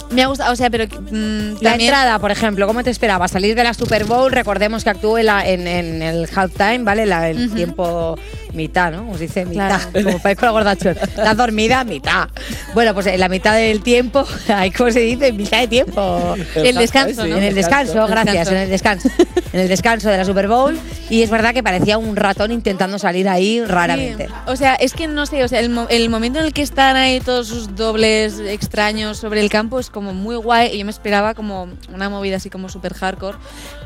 [0.10, 3.28] Me ha gustado, o sea, pero mm, La también- entrada, por ejemplo, ¿cómo te esperaba?
[3.28, 7.06] Salir de la Super Bowl, recordemos que actuó en, la- en- en el halftime, ¿vale?
[7.08, 8.18] La- el tiempo
[8.54, 9.10] mitad, ¿no?
[9.12, 10.04] Os dice mitad, Claro.
[10.06, 10.96] como parezco la gordachón.
[11.18, 12.30] La dormida, mitad.
[12.74, 14.26] Bueno, pues en la mitad del tiempo,
[14.78, 15.32] ¿cómo se dice?
[15.34, 16.36] Mitad de tiempo.
[16.56, 17.38] El descanso, Sí, ¿no?
[17.38, 18.52] En el descanso, El gracias, descanso.
[18.56, 19.10] en el descanso.
[19.54, 20.80] En el descanso de la Super Bowl.
[21.10, 24.28] Y es verdad que parecía un ratón intentando salir ahí raramente.
[24.28, 24.34] Sí.
[24.48, 26.64] O sea, es que no sé, o sea, el, mo- el momento en el que
[26.64, 30.86] están ahí todos sus dobles extraños sobre el campo es como muy guay y yo
[30.86, 33.38] me esperaba como una movida así como super hardcore,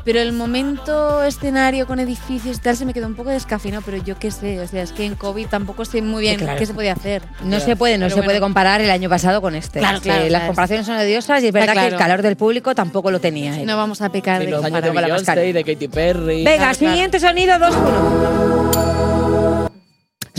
[0.08, 4.02] pero el momento escenario con edificios y tal se me quedó un poco descafeinado, pero
[4.02, 6.58] yo qué sé, o sea, es que en COVID tampoco sé muy bien claro.
[6.58, 7.20] qué se podía hacer.
[7.44, 9.80] No se puede, no Pero se puede comparar el año pasado con este.
[9.80, 13.10] Claro, claro, Las comparaciones son odiosas y es verdad que el calor del público tampoco
[13.10, 13.60] lo tenía.
[13.60, 13.66] él.
[13.66, 16.42] No vamos a pecar de los años de la de Katy Perry.
[16.42, 16.94] Venga, Claro, claro.
[16.94, 18.97] siguiente sonido, 2-1.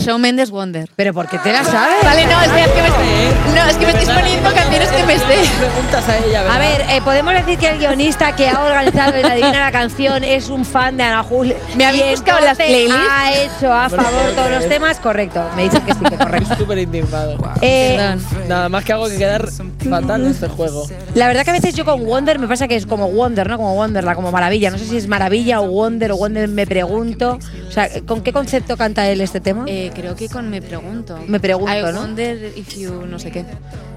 [0.00, 0.88] Shawn Mendes Wonder.
[0.96, 2.02] Pero ¿por qué te la sabes?
[2.02, 4.88] Vale, no, es que, es que me estoy, no, es que me estáis poniendo canciones
[4.88, 5.34] que me esté.
[5.58, 9.24] Preguntas a ella, A ver, eh, podemos decir que el guionista que ha organizado el
[9.24, 11.54] Adivina la canción es un fan de Ana Jul.
[11.76, 12.96] ¿Me habéis buscado las playlists?
[13.10, 14.68] Ha hecho a favor creo todos los es.
[14.68, 15.44] temas, correcto.
[15.56, 16.42] Me dicen que sí, que correcto.
[16.52, 17.36] Estoy súper indignado.
[17.60, 18.16] Eh.
[18.48, 19.48] Nada más que hago que quedar
[19.88, 20.86] fatal en este juego.
[21.14, 23.56] la verdad que a veces yo con Wonder me pasa que es como Wonder, ¿no?
[23.58, 24.70] Como Wonderla, como maravilla.
[24.70, 27.38] No sé si es maravilla o Wonder o Wonder, me pregunto.
[27.68, 29.64] O sea, ¿con qué concepto canta él este tema?
[29.66, 31.18] Eh, creo que con Me Pregunto.
[31.26, 32.00] Me Pregunto, I ¿no?
[32.00, 33.44] wonder if you no sé qué.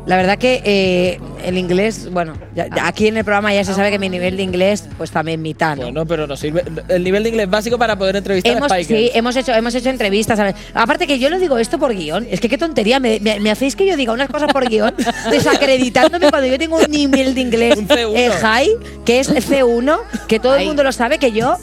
[0.05, 3.73] La verdad que eh, el inglés, bueno, ya- ya aquí en el programa ya se
[3.73, 5.83] sabe que mi nivel de inglés, pues también mitad, ¿no?
[5.83, 8.97] Bueno, pero nos sirve el nivel de inglés básico para poder entrevistar Hemos, a Spike.
[8.97, 10.37] sí, hemos hecho, hemos hecho entrevistas.
[10.39, 10.55] ver.
[10.73, 12.27] Aparte que yo lo digo esto por guion.
[12.29, 12.99] Es que qué tontería.
[12.99, 14.93] Me, me- me hacéis que yo diga unas cosas por guion,
[15.31, 18.13] desacreditándome cuando yo tengo un nivel de inglés Un C1.
[18.15, 18.69] eh, high,
[19.05, 21.57] que es C1, que todo el mundo lo sabe, que yo,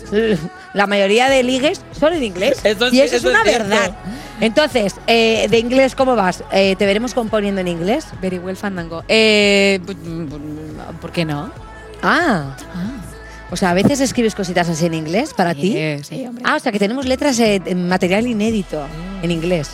[0.74, 2.60] la mayoría de ligues son en inglés.
[2.64, 3.68] Y eso, eso es una es cierto.
[3.68, 3.90] verdad.
[4.40, 6.42] Entonces, eh, de inglés, ¿cómo vas?
[6.52, 8.06] Eh, ¿Te veremos componiendo en inglés?
[8.20, 9.04] Very well Fandango.
[9.08, 11.50] Eh, pu- pu- ¿Por qué no?
[12.02, 12.56] Ah.
[13.50, 15.74] O sea, a veces escribes cositas así en inglés para ti.
[15.76, 16.42] Eh, sí, hombre.
[16.46, 18.86] Ah, o sea, que tenemos letras eh, en material inédito
[19.22, 19.70] en inglés.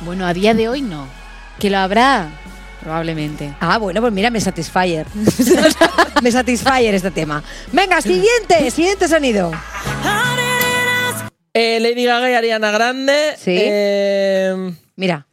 [0.00, 1.06] Bueno, a día de hoy no.
[1.58, 2.28] Que lo habrá,
[2.82, 3.54] probablemente.
[3.60, 5.06] Ah, bueno, pues mira, me satisfyer.
[6.22, 7.42] me satisfyer este tema.
[7.72, 9.52] Venga, siguiente, siguiente sonido.
[11.56, 13.36] Eh, Lady Gaga y Ariana Grande.
[13.38, 13.56] Sí.
[13.60, 15.26] Eh, Mira.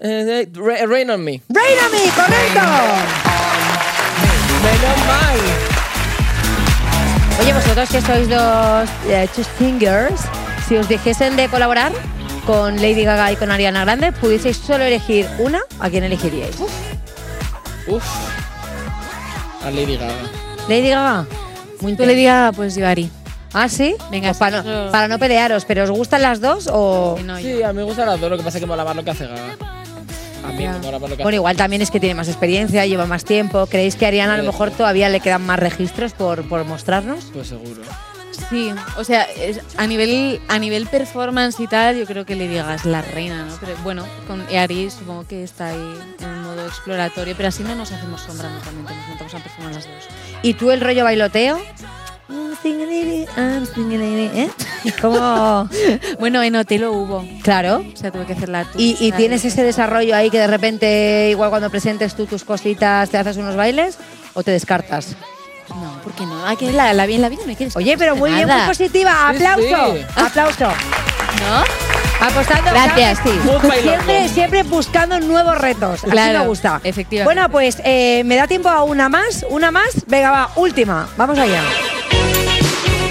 [0.00, 1.40] eh, Ra- Rain on Me.
[1.48, 2.60] Rain on me, correcto.
[4.64, 5.38] Menos mal.
[7.40, 10.20] Oye, vosotros que sois los Singers,
[10.68, 11.92] si os dijesen de colaborar
[12.46, 16.56] con Lady Gaga y con Ariana Grande, pudieseis solo elegir una, ¿a quién elegiríais?
[17.86, 18.02] Uf.
[19.64, 20.14] A Lady Gaga.
[20.68, 21.26] Lady Gaga.
[21.80, 23.08] Muy Tú le digas, pues yo Ari.
[23.52, 23.96] ¿Ah, sí?
[24.10, 27.18] Venga, Pues para, no, eso- para no pelearos, ¿pero os gustan las dos o...?
[27.24, 27.36] No.
[27.38, 29.02] Sí, a mí me gustan las dos, lo que pasa es que mola más lo
[29.04, 29.56] que hace Gaga.
[30.44, 32.28] A mí me mola más lo que Bueno, hace igual también es que tiene más
[32.28, 33.66] experiencia, lleva más tiempo.
[33.66, 37.24] ¿Creéis que a Ariana a lo mejor todavía le quedan más registros por, por mostrarnos?
[37.32, 37.82] Pues seguro.
[38.48, 42.48] Sí, o sea, es- a nivel a nivel performance y tal, yo creo que le
[42.48, 43.54] digas la reina, ¿no?
[43.60, 47.92] Pero bueno, con Ari supongo que está ahí en modo exploratorio, pero así no nos
[47.92, 50.04] hacemos sombra mutuamente, nos montamos a performar las dos.
[50.42, 51.60] ¿Y tú el rollo bailoteo?
[54.34, 54.50] ¿Eh?
[55.00, 55.68] Como,
[56.20, 57.84] Bueno, en hotel lo hubo, claro.
[57.92, 61.28] o sea, tuve que hacer la ¿Y, y tienes ese desarrollo ahí que de repente,
[61.30, 63.98] igual cuando presentes tú tus cositas, te haces unos bailes
[64.34, 65.16] o te descartas?
[65.68, 66.44] No, ¿por qué no?
[66.46, 68.60] Hay que la, la, en la vida no hay que Oye, pero muy bien, muy
[68.66, 69.28] positiva.
[69.28, 69.94] ¡Aplauso!
[69.96, 70.04] sí.
[70.16, 70.64] ¡Aplauso!
[70.66, 71.64] ¿No?
[72.26, 73.18] Apostando, Gracias.
[73.24, 73.30] sí.
[73.82, 76.00] Siempre, siempre buscando nuevos retos.
[76.02, 76.80] Así Claro, me gusta.
[76.84, 77.24] efectivamente.
[77.24, 79.88] Bueno, pues eh, me da tiempo a una más, una más.
[80.06, 81.08] Venga, va, última.
[81.16, 81.62] Vamos allá.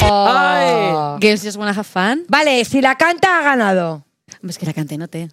[0.09, 1.17] Oh.
[1.21, 2.23] Girls Just Wanna Have Fun.
[2.27, 4.03] Vale, si la canta ha ganado.
[4.47, 5.29] Es que la canté, no te.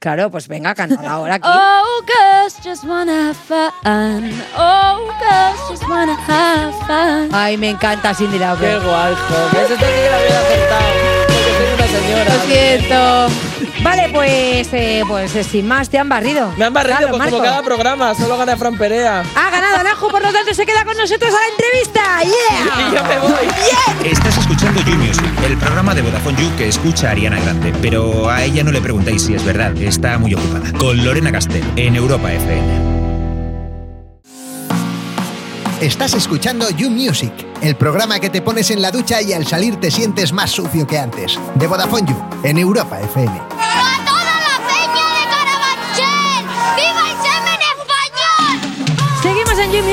[0.00, 1.48] Claro, pues venga, canta ahora aquí.
[1.50, 4.30] Oh, girls just wanna have fun.
[4.56, 7.28] Oh, girls just wanna have fun.
[7.32, 8.80] Ay, me encanta Cindy Qué Lauper.
[8.80, 9.58] guay, jo.
[9.58, 10.84] Ese tenía que la había acertado.
[11.26, 12.34] Porque soy una señora.
[12.34, 13.67] Lo siento.
[13.82, 16.52] Vale, pues, eh, pues eh, sin más, te han barrido.
[16.56, 18.14] Me han barrido Claro, pues, como cada programa.
[18.14, 19.22] Solo gana Fran Perea.
[19.34, 22.22] Ha ganado Najo, por lo tanto se queda con nosotros a la entrevista.
[22.24, 22.88] ¡Yeah!
[22.88, 24.10] Y yo me voy.
[24.10, 28.28] Estás escuchando You Music, el programa de Vodafone You que escucha a Ariana Grande, pero
[28.30, 30.72] a ella no le preguntéis si es verdad, está muy ocupada.
[30.78, 32.97] Con Lorena Castell, en Europa FM.
[35.80, 39.76] Estás escuchando You Music, el programa que te pones en la ducha y al salir
[39.76, 41.38] te sientes más sucio que antes.
[41.54, 43.87] De Vodafone You, en Europa FM.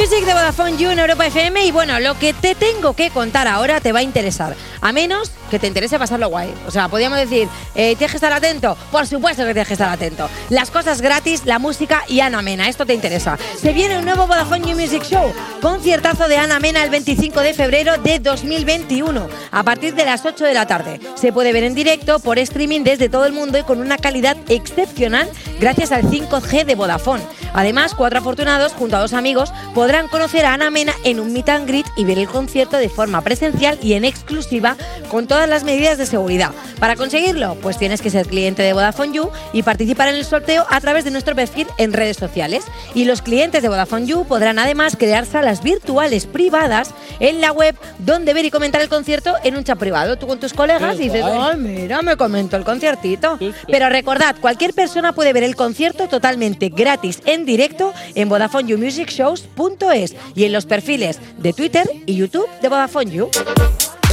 [0.05, 3.47] Music de Vodafone You en Europa FM y bueno, lo que te tengo que contar
[3.47, 4.55] ahora te va a interesar.
[4.79, 6.53] A menos que te interese pasarlo guay.
[6.67, 8.77] O sea, podríamos decir, eh, tienes que estar atento.
[8.91, 10.29] Por supuesto que tienes que estar atento.
[10.49, 12.69] Las cosas gratis, la música y Ana Mena.
[12.69, 13.39] Esto te interesa.
[13.59, 15.33] Se viene un nuevo Vodafone You Music Show.
[15.59, 19.27] Conciertazo de Ana Mena el 25 de febrero de 2021.
[19.49, 20.99] A partir de las 8 de la tarde.
[21.15, 24.37] Se puede ver en directo por streaming desde todo el mundo y con una calidad
[24.49, 25.27] excepcional
[25.59, 27.23] gracias al 5G de Vodafone.
[27.55, 31.49] Además, cuatro afortunados, junto a dos amigos, podrán conocer a Ana Mena en un meet
[31.49, 34.75] and greet y ver el concierto de forma presencial y en exclusiva
[35.09, 36.51] con todas las medidas de seguridad.
[36.79, 40.65] Para conseguirlo, pues tienes que ser cliente de Vodafone You y participar en el sorteo
[40.69, 42.65] a través de nuestro perfil en redes sociales.
[42.93, 47.75] Y los clientes de Vodafone You podrán además crear salas virtuales privadas en la web
[47.99, 50.17] donde ver y comentar el concierto en un chat privado.
[50.17, 53.39] Tú con tus colegas dices, ay, mira, me comento el conciertito.
[53.67, 60.43] Pero recordad, cualquier persona puede ver el concierto totalmente gratis en directo en VodafoneYouMusicShows.es y
[60.43, 63.29] en los perfiles de Twitter y YouTube de Vodafone You.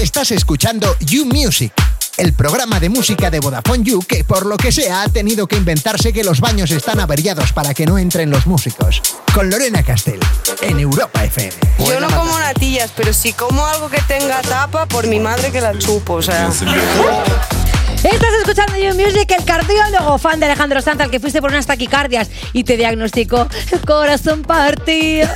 [0.00, 1.72] Estás escuchando You Music,
[2.16, 5.56] el programa de música de Vodafone You que por lo que sea ha tenido que
[5.56, 9.02] inventarse que los baños están averiados para que no entren los músicos.
[9.34, 10.20] Con Lorena Castell,
[10.60, 11.52] en Europa FM.
[11.78, 15.60] Yo no como natillas, pero si como algo que tenga tapa, por mi madre que
[15.60, 16.50] la chupo, o sea.
[18.04, 21.66] Estás escuchando You Music, el cardiólogo fan de Alejandro Sanz, al que fuiste por unas
[21.66, 23.46] taquicardias y te diagnosticó
[23.86, 25.28] corazón partido.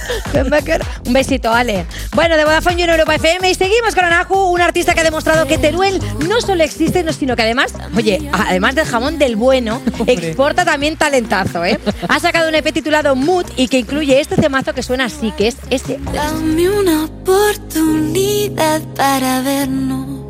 [1.06, 1.86] Un besito, Ale.
[2.12, 5.04] Bueno, de Vodafone You en Europa FM y seguimos con Anahu, un artista que ha
[5.04, 9.36] demostrado que Teruel no solo existe, no, sino que además, oye, además del jamón del
[9.36, 11.78] bueno, exporta también talentazo, ¿eh?
[12.08, 15.46] Ha sacado un EP titulado Mood y que incluye este temazo que suena así, que
[15.48, 16.00] es ese.
[16.12, 20.25] Dame una oportunidad para vernos.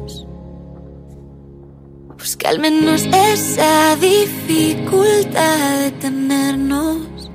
[2.26, 7.30] Busca al menos esa dificultad de tenernos.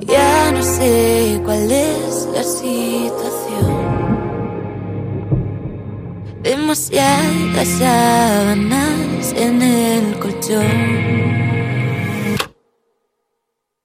[0.00, 3.74] Ya no sé cuál es la situación.
[6.42, 10.64] Demasiadas sábanas en el colchón.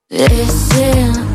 [0.07, 1.30] Deseo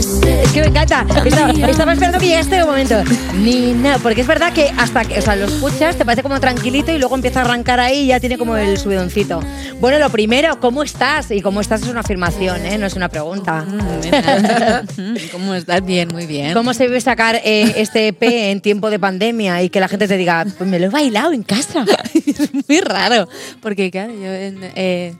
[0.00, 1.04] Es que me encanta.
[1.26, 3.02] Estaba, estaba esperando que llegase este momento.
[3.34, 3.98] Ni nada.
[3.98, 6.98] Porque es verdad que hasta que, o sea, lo escuchas, te parece como tranquilito y
[6.98, 9.40] luego empieza a arrancar ahí y ya tiene como el subidoncito.
[9.78, 11.30] Bueno, lo primero, ¿cómo estás?
[11.30, 12.78] Y cómo estás es una afirmación, ¿eh?
[12.78, 13.66] No es una pregunta.
[15.32, 15.84] ¿Cómo estás?
[15.84, 16.54] Bien, muy bien.
[16.54, 20.08] ¿Cómo se debe sacar eh, este EP en tiempo de pandemia y que la gente
[20.08, 21.84] te diga, pues me lo he bailado en casa?
[22.14, 23.28] es muy raro.
[23.60, 25.14] Porque, claro, yo, eh,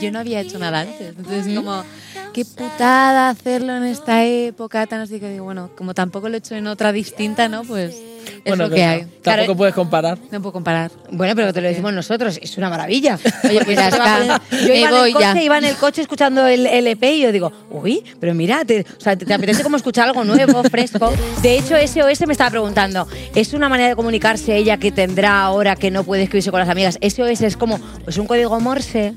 [0.00, 1.14] yo no había hecho nada antes.
[1.18, 1.84] Entonces, como,
[2.32, 6.38] qué putada hacerlo en esta época tan así que digo, bueno, como tampoco lo he
[6.38, 7.62] hecho en otra distinta, ¿no?
[7.64, 9.00] Pues es Bueno, lo que hay.
[9.00, 9.56] Tampoco Claro.
[9.56, 10.18] puedes comparar.
[10.30, 10.90] No puedo comparar.
[11.10, 13.18] Bueno, pero te lo decimos nosotros, es una maravilla.
[13.44, 14.40] Oye, pues Ya está.
[14.50, 15.42] yo iba en, voy el coche, ya.
[15.42, 19.00] iba en el coche escuchando el LP y yo digo, uy, pero mira, te, o
[19.00, 21.12] sea, te, te apetece como escuchar algo nuevo, fresco.
[21.42, 25.74] De hecho, SOS me estaba preguntando, ¿es una manera de comunicarse ella que tendrá ahora
[25.76, 26.98] que no puede escribirse con las amigas?
[27.02, 29.14] ¿SOS es como, es un código Morse?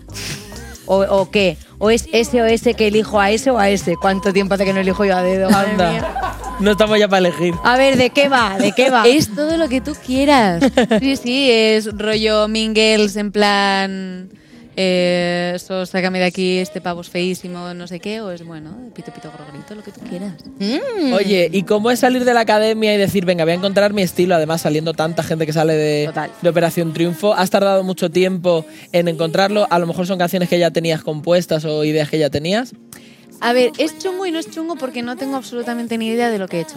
[0.86, 1.58] ¿O, o qué?
[1.78, 3.96] ¿O es SOS que elijo a ese o a ese?
[3.96, 5.50] ¿Cuánto tiempo hace que no elijo yo a dedo?
[5.50, 6.38] Anda.
[6.60, 7.56] No estamos ya para elegir.
[7.64, 8.58] A ver, ¿de qué va?
[8.58, 9.04] ¿De qué va?
[9.08, 10.64] Es todo lo que tú quieras.
[11.00, 14.30] Sí, sí, es rollo mingles en plan.
[14.76, 18.76] Eh, eso, sácame de aquí, este pavo es feísimo, no sé qué, o es bueno,
[18.96, 20.34] pito, pito, gorgorito, lo que tú quieras.
[20.60, 21.14] Mm.
[21.14, 24.02] Oye, ¿y cómo es salir de la academia y decir, venga, voy a encontrar mi
[24.02, 24.36] estilo?
[24.36, 29.08] Además, saliendo tanta gente que sale de, de Operación Triunfo, ¿has tardado mucho tiempo en
[29.08, 29.68] encontrarlo?
[29.70, 32.74] A lo mejor son canciones que ya tenías compuestas o ideas que ya tenías.
[33.42, 36.38] A ver, es chungo y no es chungo porque no tengo absolutamente ni idea de
[36.40, 36.76] lo que he hecho.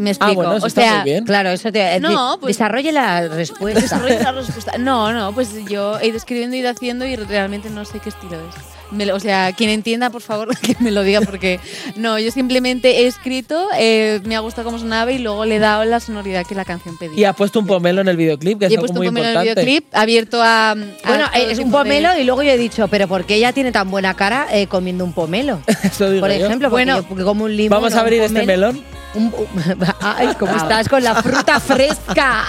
[0.00, 0.34] Me explico.
[0.36, 1.24] bueno, eso o está sea, muy bien.
[1.24, 2.00] Claro, eso te.
[2.00, 3.80] No, pues- desarrolle la respuesta.
[3.80, 4.78] Desarrolla la respuesta.
[4.78, 8.08] No, no, pues yo he ido escribiendo, he ido haciendo y realmente no sé qué
[8.10, 8.54] estilo es.
[8.92, 11.58] Me lo- o sea, quien entienda, por favor, que me lo diga porque
[11.96, 15.58] no, yo simplemente he escrito, eh, me ha gustado cómo sonaba y luego le he
[15.58, 17.18] dado la sonoridad que la canción pedía.
[17.18, 19.08] Y has puesto un pomelo en el videoclip, que es Y he algo puesto muy
[19.08, 19.70] un pomelo en el importante.
[19.70, 20.70] videoclip, abierto a.
[20.70, 23.08] a Bueno, todo eh, es un tipo de- pomelo y luego yo he dicho, pero
[23.08, 25.60] ¿por qué ella tiene tan buena cara eh, comiendo un pomelo?
[25.82, 26.44] Eso digo Por yo.
[26.46, 27.78] ejemplo, porque, Bueno, yo- porque como un limón.
[27.80, 28.84] Vamos a abrir este pomelo- melón.
[29.14, 29.32] un-
[30.00, 32.44] Ay, ¿cómo estás con la fruta fresca?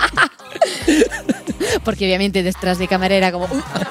[1.83, 3.47] Porque obviamente detrás de cámara era como.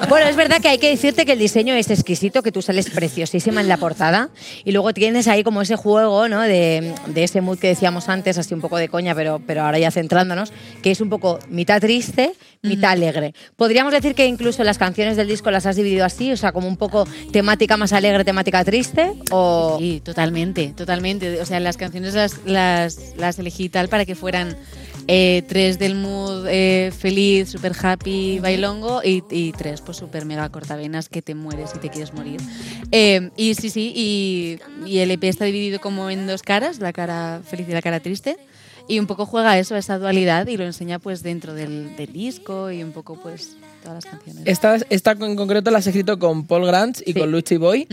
[0.09, 2.89] Bueno, es verdad que hay que decirte que el diseño es exquisito, que tú sales
[2.89, 4.29] preciosísima en la portada
[4.63, 6.41] y luego tienes ahí como ese juego, ¿no?
[6.41, 9.79] De, de ese mood que decíamos antes, así un poco de coña, pero, pero ahora
[9.79, 13.33] ya centrándonos, que es un poco mitad triste, mitad alegre.
[13.55, 16.67] Podríamos decir que incluso las canciones del disco las has dividido así, o sea, como
[16.67, 19.77] un poco temática más alegre, temática triste, o...
[19.79, 21.41] Sí, totalmente, totalmente.
[21.41, 24.55] O sea, las canciones las, las, las elegí tal para que fueran
[25.07, 30.49] eh, tres del mood eh, feliz, super happy, bailongo y, y tres pues super mega
[30.49, 32.39] cortavenas que te mueres y te quieres morir.
[32.91, 36.93] Eh, y sí, sí, y, y el EP está dividido como en dos caras, la
[36.93, 38.37] cara feliz y la cara triste.
[38.87, 42.69] Y un poco juega eso, esa dualidad, y lo enseña pues dentro del, del disco
[42.69, 44.43] y un poco pues todas las canciones.
[44.45, 47.87] Esta, esta en concreto la has escrito con Paul Grant y con Luchi Boy.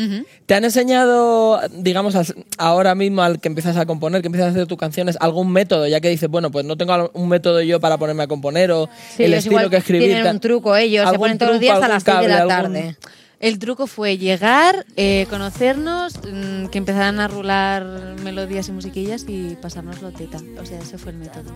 [0.47, 2.15] ¿Te han enseñado, digamos,
[2.59, 5.87] ahora mismo al que empiezas a componer, que empiezas a hacer tus canciones, algún método?
[5.87, 8.89] Ya que dices, bueno, pues no tengo un método yo para ponerme a componer o
[9.17, 10.09] Sí, el estilo igual que escribir.
[10.09, 12.29] Tienen un truco ellos, se ¿Algún ponen todos los truco, días a las 6 de
[12.29, 12.97] la algún cable, tarde.
[13.41, 17.85] El truco fue llegar, eh, conocernos, mm, que empezaran a rular
[18.23, 20.39] melodías y musiquillas y pasárnoslo teta.
[20.61, 21.51] O sea, ese fue el método.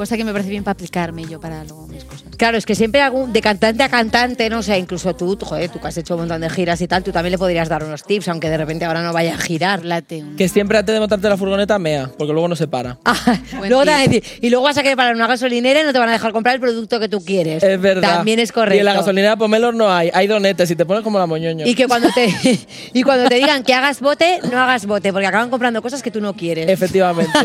[0.00, 2.22] Cosa que me parece bien para aplicarme yo para luego mis cosas.
[2.38, 5.78] Claro, es que siempre algún, de cantante a cantante, no sé, incluso tú, joder, tú
[5.78, 8.02] que has hecho un montón de giras y tal, tú también le podrías dar unos
[8.04, 9.84] tips, aunque de repente ahora no vaya a girar.
[9.84, 12.96] Late un- Que siempre antes de montarte la furgoneta, mea, porque luego no se para.
[13.58, 14.24] Buen Luego te van a tip.
[14.24, 16.12] decir, y luego vas a querer parar en una gasolinera y no te van a
[16.12, 17.62] dejar comprar el producto que tú quieres.
[17.62, 18.16] Es verdad.
[18.16, 18.76] También es correcto.
[18.76, 21.66] Y en la gasolinera Pomelo no hay, hay donetes y te pones como la moñoño.
[21.66, 22.26] Y que cuando te
[22.94, 26.10] y cuando te digan que hagas bote, no hagas bote, porque acaban comprando cosas que
[26.10, 26.70] tú no quieres.
[26.70, 27.38] Efectivamente.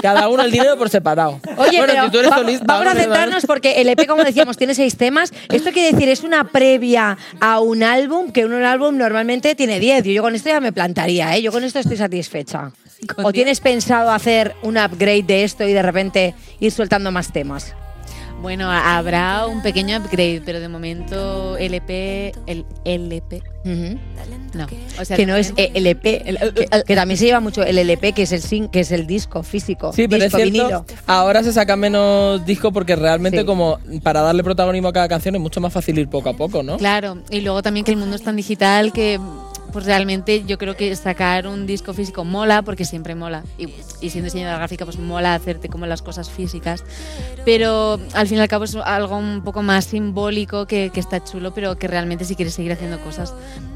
[0.00, 1.40] Cada uno el dinero por separado.
[1.56, 4.22] Oye, bueno, pero si tú eres va- solista, vamos a centrarnos porque el EP, como
[4.24, 5.32] decíamos, tiene seis temas.
[5.50, 10.04] Esto quiere decir, es una previa a un álbum, que un álbum normalmente tiene diez.
[10.04, 11.42] Yo, yo con esto ya me plantaría, ¿eh?
[11.42, 12.72] Yo con esto estoy satisfecha.
[13.22, 17.74] ¿O tienes pensado hacer un upgrade de esto y de repente ir soltando más temas?
[18.42, 23.98] Bueno, habrá un pequeño upgrade, pero de momento LP, el LP, Ujú.
[24.54, 24.66] no.
[25.00, 26.22] O sea, que no es LP,
[26.54, 29.06] que, que también se lleva mucho el LP, que es el sin- que es el
[29.06, 30.86] disco físico, Sí, pero disco es cierto, vinilo.
[31.06, 33.44] ahora se saca menos disco porque realmente Sí.
[33.46, 36.62] como para darle protagonismo a cada canción es mucho más fácil ir poco a poco,
[36.62, 36.76] ¿no?
[36.76, 39.18] Claro, y luego también que el mundo es tan digital que
[39.76, 43.44] pues realmente yo creo que sacar un disco físico mola porque siempre mola.
[43.58, 43.64] Y,
[44.00, 46.82] y siendo diseñadora gráfica pues mola hacerte como las cosas físicas.
[47.44, 51.22] Pero al fin y al cabo es algo un poco más simbólico que, que está
[51.22, 53.34] chulo pero que realmente si quieres seguir haciendo cosas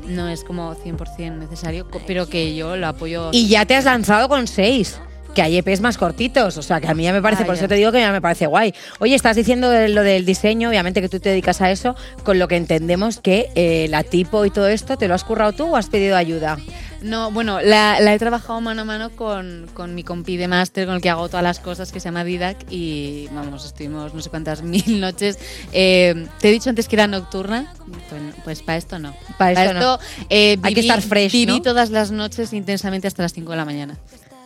[0.08, 3.28] no es como 100% necesario pero que yo lo apoyo.
[3.32, 4.98] Y ya te has lanzado con seis.
[5.34, 7.54] Que hay EPs más cortitos, o sea que a mí ya me parece, Ah, por
[7.54, 7.60] ya.
[7.60, 8.74] eso te digo que ya me parece guay.
[8.98, 12.38] Oye, estás diciendo de lo del diseño, obviamente que tú te dedicas a eso, con
[12.40, 15.66] lo que entendemos que eh, la tipo y todo esto, ¿te lo has currado tú
[15.72, 16.58] o has pedido ayuda?
[17.00, 20.84] No, bueno, la, la he trabajado mano a mano con, con mi compi de máster,
[20.86, 24.20] con el que hago todas las cosas, que se llama Didac, y vamos, estuvimos no
[24.20, 25.38] sé cuántas mil noches.
[25.72, 27.72] Eh, te he dicho antes que era nocturna,
[28.10, 29.14] pues, pues para esto no.
[29.38, 29.98] Pa' esto no.
[30.28, 31.62] eh, Hay que viví- estar fresh, Viví ¿no?
[31.62, 33.96] todas las noches intensamente hasta las 5 de la mañana.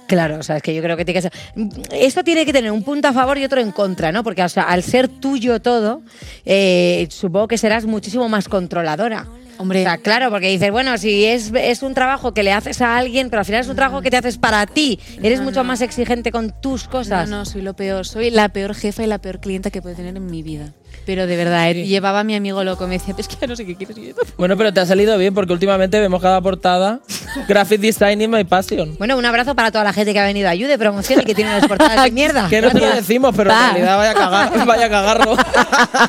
[0.06, 1.32] Claro, o sea, es que yo creo que tiene que ser.
[1.92, 4.22] Esto tiene que tener un punto a favor y otro en contra, ¿no?
[4.22, 6.02] Porque o sea, al ser tuyo todo,
[6.44, 9.26] eh, supongo que serás muchísimo más controladora.
[9.56, 9.80] Hombre.
[9.80, 12.96] O sea, claro, porque dices, bueno, si es, es un trabajo que le haces a
[12.98, 14.98] alguien, pero al final es un trabajo que te haces para ti.
[15.22, 15.68] Eres No, mucho no.
[15.68, 17.28] más exigente con tus cosas.
[17.28, 18.04] No, no, soy lo peor.
[18.04, 20.72] Soy la peor jefa y la peor clienta que puede tener en mi vida.
[21.06, 23.56] Pero de verdad, eh, llevaba a mi amigo loco, me decía, es que ya no
[23.56, 23.96] sé qué quieres.
[24.36, 27.00] Bueno, pero te ha salido bien porque últimamente vemos cada portada
[27.48, 28.96] Graphic Design is my passion.
[28.98, 31.34] Bueno, un abrazo para toda la gente que ha venido a Ayude, promoción y que
[31.34, 32.48] tiene unas portadas de mierda.
[32.48, 35.36] Que no te lo decimos, pero en realidad vaya a cagar, vaya a cagarlo.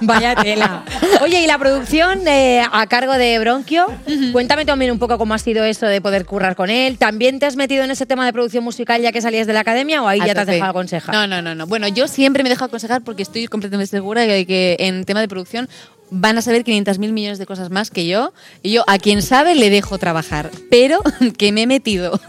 [0.01, 0.84] Vaya tela.
[1.22, 3.88] Oye, y la producción eh, a cargo de Bronquio,
[4.32, 6.97] cuéntame también un poco cómo ha sido eso de poder currar con él.
[6.97, 9.62] ¿También te has metido en ese tema de producción musical ya que salías de la
[9.62, 11.14] academia o ahí A ya te has dejado aconsejar?
[11.14, 11.68] No, no, no, no.
[11.68, 15.28] Bueno, yo siempre me dejo aconsejar porque estoy completamente segura de que en tema de
[15.28, 15.69] producción
[16.12, 18.34] van a saber 500.000 millones de cosas más que yo.
[18.64, 20.51] Y yo, a quien sabe, le dejo trabajar.
[20.70, 21.01] Pero
[21.38, 22.20] que me he metido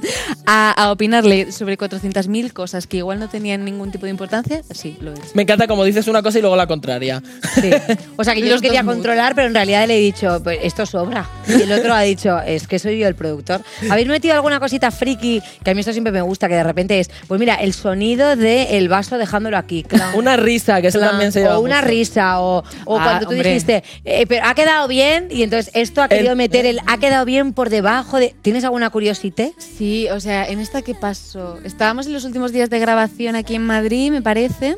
[0.46, 4.96] a, a opinarle sobre 400.000 cosas que igual no tenían ningún tipo de importancia, sí,
[5.00, 5.34] lo es.
[5.34, 7.22] Me encanta como dices una cosa y luego la contraria.
[7.60, 7.70] Sí.
[8.18, 10.58] O sea, que yo Los los quería controlar, pero en realidad le he dicho, pues
[10.62, 11.28] esto sobra.
[11.46, 13.60] Y el otro ha dicho, es que soy yo el productor.
[13.90, 15.42] ¿Habéis metido alguna cosita friki?
[15.62, 18.34] Que a mí esto siempre me gusta, que de repente es, pues mira, el sonido
[18.36, 19.82] del vaso dejándolo aquí.
[19.82, 20.14] clan.
[20.14, 21.10] Una risa, que eso Clan.
[21.10, 21.88] también se lleva O una mucho.
[21.88, 23.48] risa, o, o Ah, cuando tú hombre.
[23.50, 26.98] dijiste, eh, pero ha quedado bien, y entonces esto ha querido El- meter el ha
[26.98, 28.34] quedado bien por debajo de.
[28.42, 29.50] ¿Tienes alguna curiosidad?
[29.58, 31.58] Sí, o sea, en esta qué pasó.
[31.64, 34.76] Estábamos en los últimos días de grabación aquí en Madrid, me parece,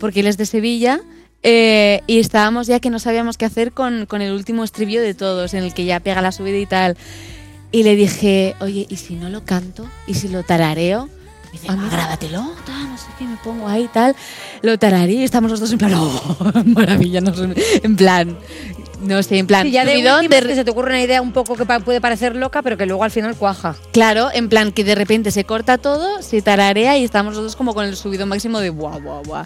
[0.00, 1.00] porque él es de Sevilla.
[1.48, 5.14] eh, y estábamos ya que no sabíamos qué hacer con, con el último estribillo de
[5.14, 6.96] todos, en el que ya pega la subida y tal.
[7.70, 9.88] Y le dije, oye, ¿y si no lo canto?
[10.08, 11.08] ¿Y si lo tarareo?
[11.56, 14.14] Me dice, ah, grábatelo, tal, no sé qué, me pongo ahí, tal.
[14.62, 16.36] Lo tararé y estamos los dos en plan, oh,
[16.66, 17.48] maravilla, no sé,
[17.82, 18.36] en plan,
[19.00, 21.20] no sé, en plan, Sí, ya de subidón de que se te ocurre una idea
[21.22, 23.76] un poco que pa- puede parecer loca, pero que luego al final cuaja.
[23.92, 27.56] Claro, en plan que de repente se corta todo, se tararea y estamos los dos
[27.56, 29.44] como con el subido máximo de guau, guau, guau.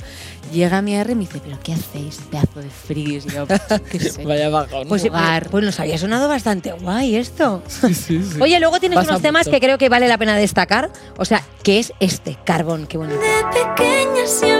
[0.52, 3.24] Llega mi R y me dice, ¿pero qué hacéis, pedazo de fris?
[3.26, 3.46] Y yo,
[3.90, 4.24] qué sé.
[4.24, 4.88] Vaya bajón.
[4.88, 5.48] Pues, Jugar.
[5.48, 7.62] pues nos había sonado bastante guay esto.
[7.68, 8.40] Sí, sí, sí.
[8.40, 9.54] Oye, luego tienes Pasa unos temas mucho.
[9.56, 10.90] que creo que vale la pena destacar.
[11.18, 13.20] O sea, que es este, Carbón, qué bonito.
[13.20, 14.59] De pequeña siempre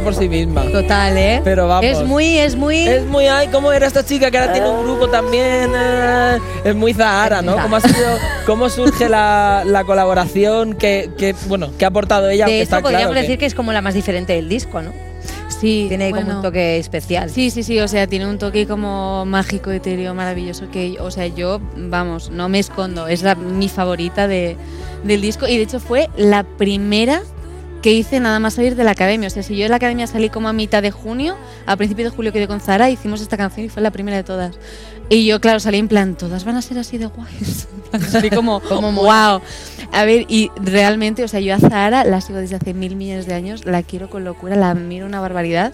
[0.00, 0.62] por sí misma.
[0.70, 1.40] Total, ¿eh?
[1.42, 1.84] Pero vamos.
[1.84, 2.76] Es muy, es muy.
[2.86, 5.70] Es muy, ay, ¿cómo era esta chica que ahora tiene un grupo también?
[5.74, 7.56] eh, es muy Zahara, ¿no?
[7.60, 8.16] ¿Cómo, ha sido,
[8.46, 12.46] cómo surge la, la colaboración que, que, bueno, que ha aportado ella?
[12.46, 14.92] de está podríamos claro que- decir que es como la más diferente del disco, ¿no?
[15.48, 16.36] Sí, Tiene como bueno.
[16.38, 17.28] un toque especial.
[17.28, 21.26] Sí, sí, sí, o sea, tiene un toque como mágico, etéreo, maravilloso, que, o sea,
[21.26, 24.56] yo, vamos, no me escondo, es la, mi favorita de,
[25.04, 27.20] del disco y de hecho fue la primera
[27.82, 30.06] que hice nada más salir de la academia, o sea, si yo de la academia
[30.06, 33.36] salí como a mitad de junio, a principio de julio quedé con Zara, hicimos esta
[33.36, 34.58] canción y fue la primera de todas.
[35.08, 37.66] Y yo, claro, salí en plan, todas van a ser así de guays.
[38.10, 39.40] Salí como, Como wow.
[39.92, 43.26] A ver, y realmente, o sea, yo a Zahara la sigo desde hace mil millones
[43.26, 45.72] de años, la quiero con locura, la admiro una barbaridad.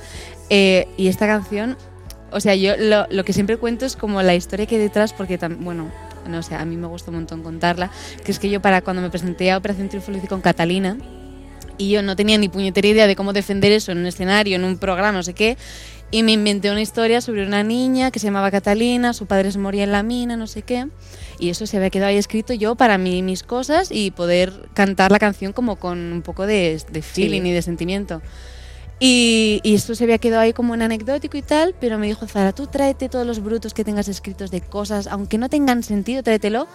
[0.48, 1.76] Eh, y esta canción,
[2.30, 5.12] o sea, yo lo, lo que siempre cuento es como la historia que hay detrás,
[5.12, 5.90] porque, tam- bueno,
[6.26, 7.90] no sé, a mí me gusta un montón contarla,
[8.24, 10.96] que es que yo para cuando me presenté a Operación Triunfo lo hice con Catalina,
[11.78, 14.64] y yo no tenía ni puñetera idea de cómo defender eso en un escenario, en
[14.64, 15.56] un programa, no sé qué.
[16.10, 19.58] Y me inventé una historia sobre una niña que se llamaba Catalina, su padre se
[19.58, 20.86] moría en la mina, no sé qué.
[21.40, 25.10] Y eso se había quedado ahí escrito yo para mí, mis cosas y poder cantar
[25.10, 28.22] la canción como con un poco de, de feeling y de sentimiento.
[28.98, 32.26] Y, y esto se había quedado ahí como un anecdótico y tal, pero me dijo
[32.26, 36.22] Zara, tú tráete todos los brutos que tengas escritos de cosas, aunque no tengan sentido,
[36.22, 36.66] tráetelo,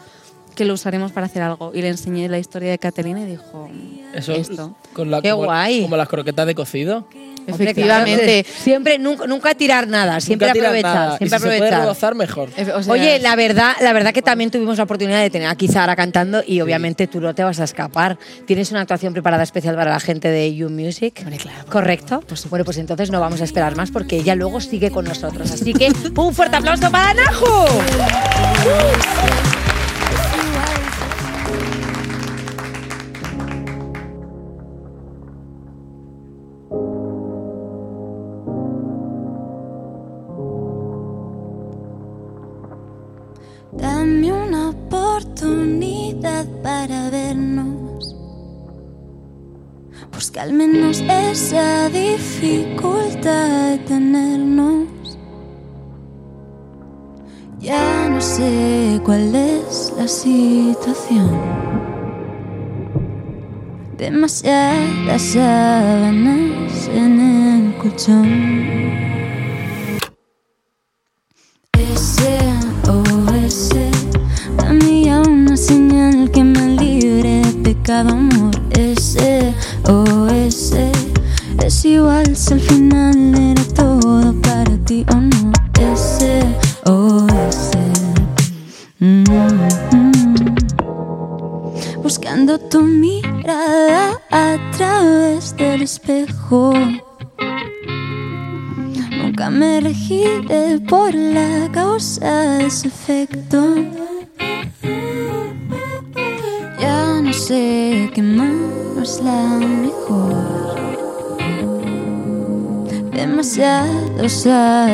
[0.55, 1.71] que lo usaremos para hacer algo.
[1.73, 3.69] Y le enseñé la historia de Catalina y dijo,
[4.13, 4.75] Eso esto.
[4.93, 5.81] Con la, Qué como, guay.
[5.83, 7.07] Como las croquetas de cocido.
[7.47, 8.43] Efectivamente.
[8.43, 11.17] claro, siempre, nunca, nunca tirar nada, siempre Nunca aprovechar, nada.
[11.17, 11.79] siempre y si se puede aprovechar.
[11.81, 12.49] rebozar, mejor.
[12.51, 15.47] Efe- o sea, Oye, la verdad, la verdad que también tuvimos la oportunidad de tener
[15.47, 18.19] aquí Zara cantando y obviamente tú no te vas a escapar.
[18.45, 21.15] Tienes una actuación preparada especial para la gente de You Music.
[21.23, 22.23] Hombre, claro, por- ¿Correcto?
[22.51, 25.49] bueno, pues entonces no vamos a esperar más porque ella luego sigue con nosotros.
[25.49, 27.65] Así que un fuerte aplauso para Najo.
[50.31, 54.87] Que al menos esa dificultad de tenernos.
[57.59, 61.29] Ya no sé cuál es la situación.
[63.97, 69.11] Demasiadas sábanas en el colchón.
[71.95, 73.69] SOS
[74.57, 78.51] Dame ya una señal que me libre de cada amor
[79.83, 80.73] SOS
[81.63, 83.60] Es igual si al final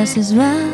[0.08, 0.67] haces bajo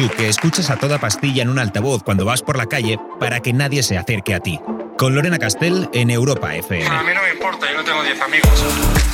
[0.00, 3.40] You que escuchas a toda pastilla en un altavoz cuando vas por la calle para
[3.40, 4.58] que nadie se acerque a ti.
[4.96, 6.86] Con Lorena Castell en Europa FM.
[6.86, 8.50] A mí no me importa, yo no tengo 10 amigos.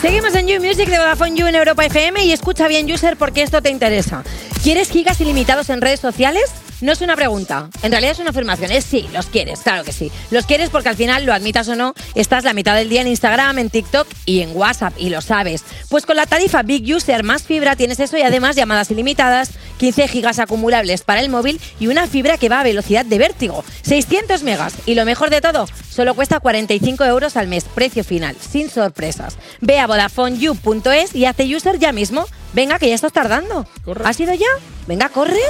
[0.01, 3.43] Seguimos en You Music de Vodafone You en Europa FM y escucha bien, user, porque
[3.43, 4.23] esto te interesa.
[4.63, 6.53] ¿Quieres gigas ilimitados en redes sociales?
[6.83, 8.71] No es una pregunta, en realidad es una afirmación.
[8.71, 10.13] Es sí, los quieres, claro que sí.
[10.31, 13.07] Los quieres porque al final, lo admitas o no, estás la mitad del día en
[13.07, 15.65] Instagram, en TikTok y en WhatsApp, y lo sabes.
[15.89, 20.09] Pues con la tarifa Big User más fibra tienes eso y además llamadas ilimitadas, 15
[20.09, 24.43] gigas acumulables para el móvil y una fibra que va a velocidad de vértigo, 600
[24.43, 24.75] megas.
[24.85, 29.39] Y lo mejor de todo, solo cuesta 45 euros al mes, precio final, sin sorpresas.
[29.61, 32.27] Ve a VodafoneYou.es y hace user ya mismo.
[32.53, 33.67] Venga, que ya estás tardando.
[34.05, 34.47] ¿Has ido ya?
[34.87, 35.41] Venga, corre.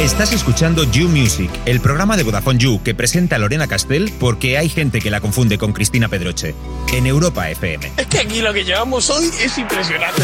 [0.00, 4.68] Estás escuchando You Music, el programa de Vodafone You que presenta Lorena Castell porque hay
[4.68, 6.54] gente que la confunde con Cristina Pedroche.
[6.92, 7.92] En Europa FM.
[7.96, 10.22] Es que aquí lo que llevamos hoy es impresionante.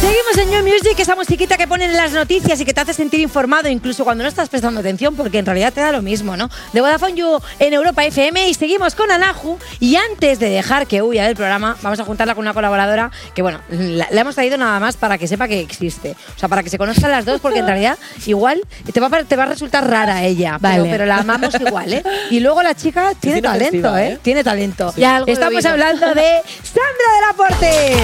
[0.00, 2.94] Seguimos en New Music, esa musiquita que ponen en las noticias y que te hace
[2.94, 6.36] sentir informado incluso cuando no estás prestando atención, porque en realidad te da lo mismo,
[6.38, 6.48] ¿no?
[6.72, 9.58] De Vodafone You en Europa FM y seguimos con Anahu.
[9.80, 13.42] Y antes de dejar que huya del programa, vamos a juntarla con una colaboradora que,
[13.42, 16.16] bueno, la, la hemos traído nada más para que sepa que existe.
[16.34, 18.62] O sea, para que se conozcan las dos, porque en realidad igual
[18.92, 20.90] te va, te va a resultar rara ella, pero, Vale.
[20.90, 22.02] pero la amamos igual, ¿eh?
[22.30, 24.08] Y luego la chica tiene Tiene talento, ¿eh?
[24.12, 24.18] ¿eh?
[24.22, 24.92] Tiene talento.
[25.26, 27.94] Estamos hablando de Sandra del Aporte.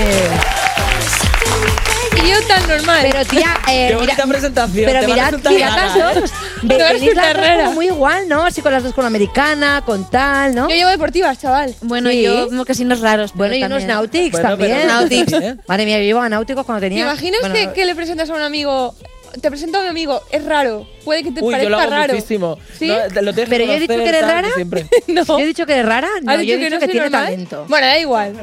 [2.25, 3.07] Y yo tan normal.
[3.11, 4.85] Pero tía, eh, Qué mira- bonita presentación.
[4.87, 6.31] pero te mirad, mirad rara, las dos.
[6.67, 8.43] Te Ve- como muy igual, ¿no?
[8.45, 10.69] Así con las dos con americana, con tal, ¿no?
[10.69, 11.75] Yo llevo deportivas, chaval.
[11.83, 12.23] Bueno, Sí.
[12.23, 13.33] yo mocasinos raros.
[13.35, 13.85] Bueno, y unos.
[13.85, 14.87] Nautics Bueno, pero también.
[14.89, 15.57] Nautics, ¿eh?
[15.69, 17.05] Madre mía, yo llevaba Náuticos cuando ¿Te tenía.
[17.05, 18.95] imaginas bueno, que, que le presentas a un amigo?
[19.41, 20.87] Te presento a mi amigo, es raro.
[21.05, 22.15] Puede que te Uy, yo parezca lo hago raro.
[22.15, 22.59] muchísimo.
[22.79, 22.89] ¿Sí?
[22.89, 24.49] No, te lo tienes Pero yo he dicho que eres rara.
[25.09, 25.25] No.
[25.25, 26.09] ¿Yo he dicho que eres rara?
[26.23, 27.25] No, ¿Has yo dicho he que dicho no que tiene normal?
[27.25, 27.67] talento.
[27.69, 28.35] Bueno, da igual.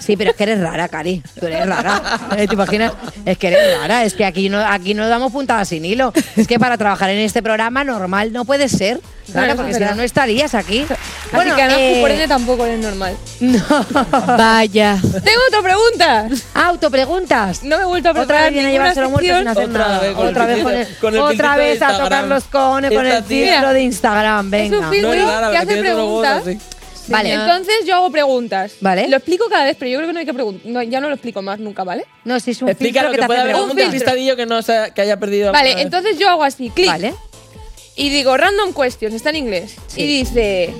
[0.00, 1.22] Sí, pero es que eres rara, Cari.
[1.38, 2.00] Tú eres rara.
[2.38, 2.92] Eh, ¿Te imaginas?
[3.26, 4.04] Es que eres rara.
[4.04, 6.12] Es que aquí no, aquí no damos puntadas sin hilo.
[6.36, 9.00] Es que para trabajar en este programa normal no puede ser.
[9.30, 10.86] Claro, No, porque si no, no estarías aquí.
[11.32, 13.14] Así que Anahu, eh, por ende, tampoco es normal.
[13.40, 13.62] No.
[14.38, 14.96] Vaya.
[15.02, 16.28] Tengo otra pregunta.
[16.54, 17.62] Autopreguntas.
[17.64, 19.88] No me he vuelto a Otra preparar vez viene a llevárselo muerto sin hacer Otra
[19.88, 19.98] nada.
[20.00, 22.92] vez con otra vez con el, filtrito- con el otra vez a tocar los cojones
[22.92, 24.54] con el filtro de Instagram.
[24.54, 24.90] Es un Venga.
[24.90, 26.44] filtro No que hace preguntas.
[27.08, 27.32] Vale.
[27.32, 28.72] Entonces yo hago preguntas.
[28.82, 29.08] Vale.
[29.08, 30.84] Lo explico cada vez, pero yo creo que no hay que preguntar.
[30.84, 32.04] ya no lo explico más nunca, ¿vale?
[32.24, 33.84] No, si es un Explica filtro lo que que te puede hace haber preguntas.
[33.92, 35.50] despistadillo que, no se- que haya perdido.
[35.52, 36.86] Vale, entonces yo hago así, clic.
[36.88, 37.14] Vale.
[37.96, 39.74] Y digo random questions, está en inglés.
[39.88, 40.02] Sí.
[40.02, 40.74] Y dice.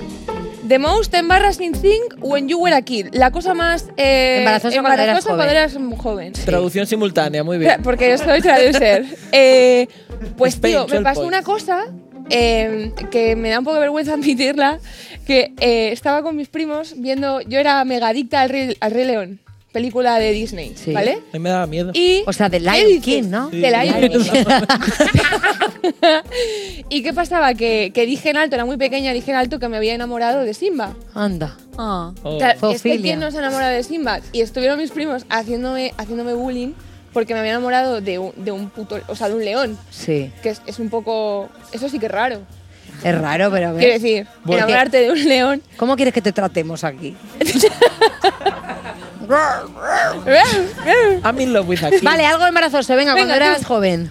[0.69, 3.07] The most embarrassing thing when you were a kid.
[3.13, 5.37] La cosa más eh, Embarazosa cuando eras embarazosa joven.
[5.37, 6.33] cuando eras joven.
[6.45, 7.81] Traducción simultánea, muy bien.
[7.81, 9.03] Porque yo soy traducer.
[9.31, 9.87] Eh,
[10.37, 11.27] pues Spain, tío, me 12 pasó points.
[11.35, 11.85] una cosa
[12.29, 14.79] eh, que me da un poco de vergüenza admitirla.
[15.25, 17.41] que eh, estaba con mis primos viendo.
[17.41, 19.39] Yo era megadicta al Rey, al Rey León,
[19.71, 20.93] película de Disney, Sí.
[20.93, 21.21] ¿vale?
[21.31, 21.91] A mí me daba miedo.
[21.93, 23.01] Y, O sea, de ¿Qué Lion?
[23.01, 23.49] King, ¿no?
[23.49, 24.19] De Lion King.
[26.89, 27.53] ¿Y qué pasaba?
[27.53, 30.41] Que, que dije en alto, era muy pequeña, dije en alto que me había enamorado
[30.41, 30.95] de Simba.
[31.13, 31.55] Anda.
[31.77, 32.11] Ah.
[32.23, 32.37] Oh.
[32.37, 32.99] Claro, es que.
[32.99, 34.19] ¿quién no se ha enamorado de Simba?
[34.31, 36.73] Y estuvieron mis primos haciéndome, haciéndome bullying
[37.13, 39.77] porque me había enamorado de un, de un puto, o sea, de un león.
[39.89, 40.31] Sí.
[40.43, 42.41] Que es, es un poco, eso sí que es raro.
[43.03, 43.79] Es raro, pero a ver.
[43.81, 45.61] Quiero decir, enamorarte de un león.
[45.77, 47.15] ¿Cómo quieres que te tratemos aquí?
[51.23, 52.03] I'm in love with a kid.
[52.03, 52.95] Vale, algo embarazoso.
[52.95, 53.67] Venga, Venga, cuando eras tú.
[53.67, 54.09] joven.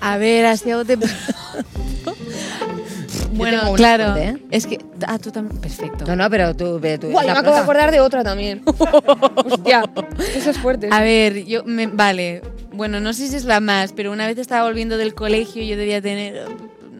[0.00, 0.96] A ver, así algo de...
[3.32, 4.12] bueno, claro.
[4.12, 4.36] fuerte, ¿eh?
[4.50, 4.78] Es que...
[5.06, 5.60] Ah, tú también.
[5.60, 6.04] Perfecto.
[6.06, 6.80] No, no, pero tú...
[6.80, 8.62] ve, tú Guay, la me acabo de acordar de otra también.
[9.44, 9.84] Hostia,
[10.34, 10.88] eso es fuerte.
[10.90, 12.42] A ver, yo me, vale.
[12.72, 15.76] Bueno, no sé si es la más, pero una vez estaba volviendo del colegio, yo
[15.76, 16.46] debía tener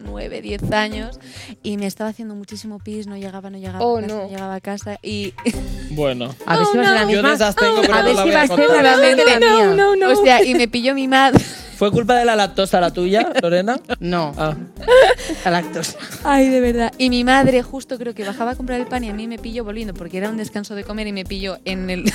[0.03, 1.19] 9, 10 años
[1.63, 4.23] y me estaba haciendo muchísimo pis, no llegaba, no llegaba Oh, a casa, no.
[4.23, 5.33] no llegaba a casa y
[5.91, 6.33] Bueno.
[6.45, 7.29] A ver si va a ser la Yo misma.
[7.31, 10.09] a ver la si voy va a ser la misma no, no, no.
[10.11, 11.43] hostia, y me pilló mi madre.
[11.77, 13.79] ¿Fue culpa de la lactosa la tuya, Lorena?
[13.99, 14.55] No, Ah.
[15.43, 15.97] la lactosa.
[16.23, 16.93] Ay, de verdad.
[16.97, 19.37] Y mi madre justo creo que bajaba a comprar el pan y a mí me
[19.39, 22.03] pilló volviendo porque era un descanso de comer y me pilló en el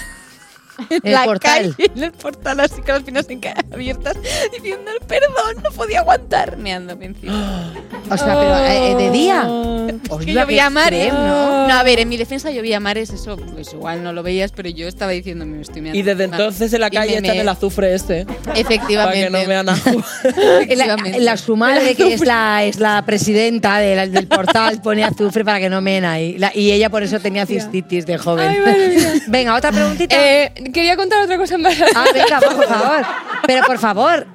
[0.90, 1.74] en El la portal.
[1.76, 3.40] calle, en el portal así con las piernas en
[3.72, 4.16] abiertas
[4.52, 7.72] diciendo perdón, no podía aguantar meándome encima.
[8.10, 9.42] O sea, pero eh, de día.
[9.46, 11.12] Os que llovía a mares.
[11.12, 11.68] ¿no?
[11.68, 11.74] ¿no?
[11.74, 14.70] a ver, en mi defensa llovía a mares, eso pues igual no lo veías, pero
[14.70, 16.36] yo estaba diciéndome me estoy meando Y desde encima.
[16.38, 17.40] entonces en la calle echan meé.
[17.40, 18.24] el azufre este.
[18.24, 19.24] Para Efectivamente.
[19.24, 19.78] que no vean a La,
[20.62, 21.20] Efectivamente.
[21.20, 25.44] la- su madre, que es la, es la presidenta de la- del portal, pone azufre
[25.44, 26.38] para que no meen ahí.
[26.38, 28.48] La- y ella por eso tenía cistitis de joven.
[28.48, 29.12] Ay, madre mía.
[29.26, 30.16] Venga, otra preguntita.
[30.18, 31.90] Eh, quería contar otra cosa embarazada.
[31.94, 33.06] ah, venga, por favor.
[33.46, 34.26] Pero por favor.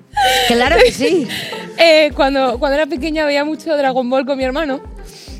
[0.47, 1.27] Claro que sí.
[1.75, 4.79] Eh, cuando, cuando era pequeña veía mucho Dragon Ball con mi hermano.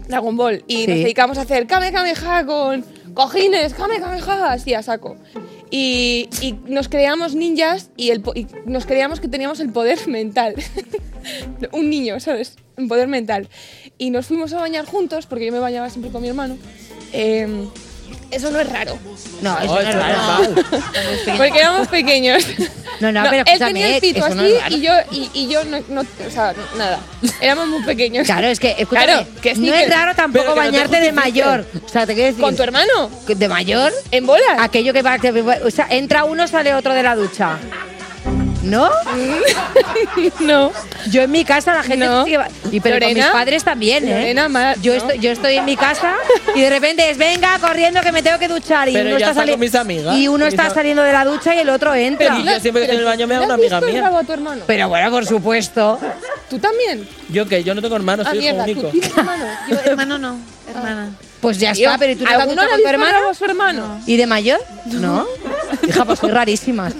[0.07, 0.63] Dragon Ball.
[0.67, 0.87] Y Sí.
[0.87, 2.83] nos dedicamos a hacer Kame Kameha con
[3.13, 5.15] cojines, Kame Kameha, así a saco.
[5.69, 10.55] Y, y nos creíamos ninjas y, el, y nos creíamos que teníamos el poder mental.
[11.71, 12.55] Un niño, ¿sabes?
[12.77, 13.47] Un poder mental.
[13.99, 16.57] Y nos fuimos a bañar juntos, porque yo me bañaba siempre con mi hermano.
[17.13, 17.67] Eh,
[18.35, 18.97] eso no es raro.
[19.41, 20.55] No, eso No, no es raro.
[21.37, 22.43] Porque éramos pequeños.
[22.99, 25.79] No, no, pero él tenía el pito eso así y yo, y, y yo no,
[25.89, 26.99] no- o sea, nada.
[27.41, 28.25] Éramos muy pequeños.
[28.25, 30.65] Claro, es que, escúchame, Claro, que sí, no que- es raro tampoco pero que no
[30.65, 31.45] te bañarte de justifiques.
[31.45, 31.65] mayor.
[31.85, 32.41] O sea, te quiero decir.
[32.43, 33.09] ¿Con tu hermano?
[33.27, 33.91] ¿De mayor?
[34.11, 34.57] ¿En bolas?
[34.59, 35.17] Aquello que va.
[35.19, 37.57] que- o sea, entra uno, sale otro de la ducha.
[38.63, 38.89] ¿No?
[40.39, 40.71] no.
[41.11, 42.25] Yo en mi casa la gente No.
[42.27, 44.11] y pero con Lorena, mis padres también, ¿eh?
[44.11, 44.97] Lorena, ma- yo, no.
[44.99, 46.13] estoy, yo estoy en mi casa
[46.55, 49.29] y de repente es venga corriendo que me tengo que duchar y Pero uno ya
[49.29, 50.15] está, sali- con mis amigas.
[50.17, 52.39] y uno está saliendo de la ducha y el otro entra.
[52.39, 54.07] Y yo siempre que estoy en el baño me da ¿Le una amiga mía.
[54.19, 54.63] a tu hermano?
[54.65, 55.99] Pero bueno, por supuesto.
[56.49, 57.07] ¿Tú también?
[57.29, 58.81] Yo que yo no tengo hermanos, Ah, soy hijo único.
[58.83, 59.45] ¿tú tienes hermano?
[59.69, 60.37] Yo, hermano no,
[60.69, 61.09] hermana.
[61.43, 63.29] Pues ya está, pero ¿y tú te has ¿Alguno duchado le ha con tu hermano?
[63.29, 64.01] a su hermano?
[64.07, 64.59] ¿Y de mayor?
[64.85, 65.25] No.
[65.87, 66.93] Hija, pues soy rarísimas.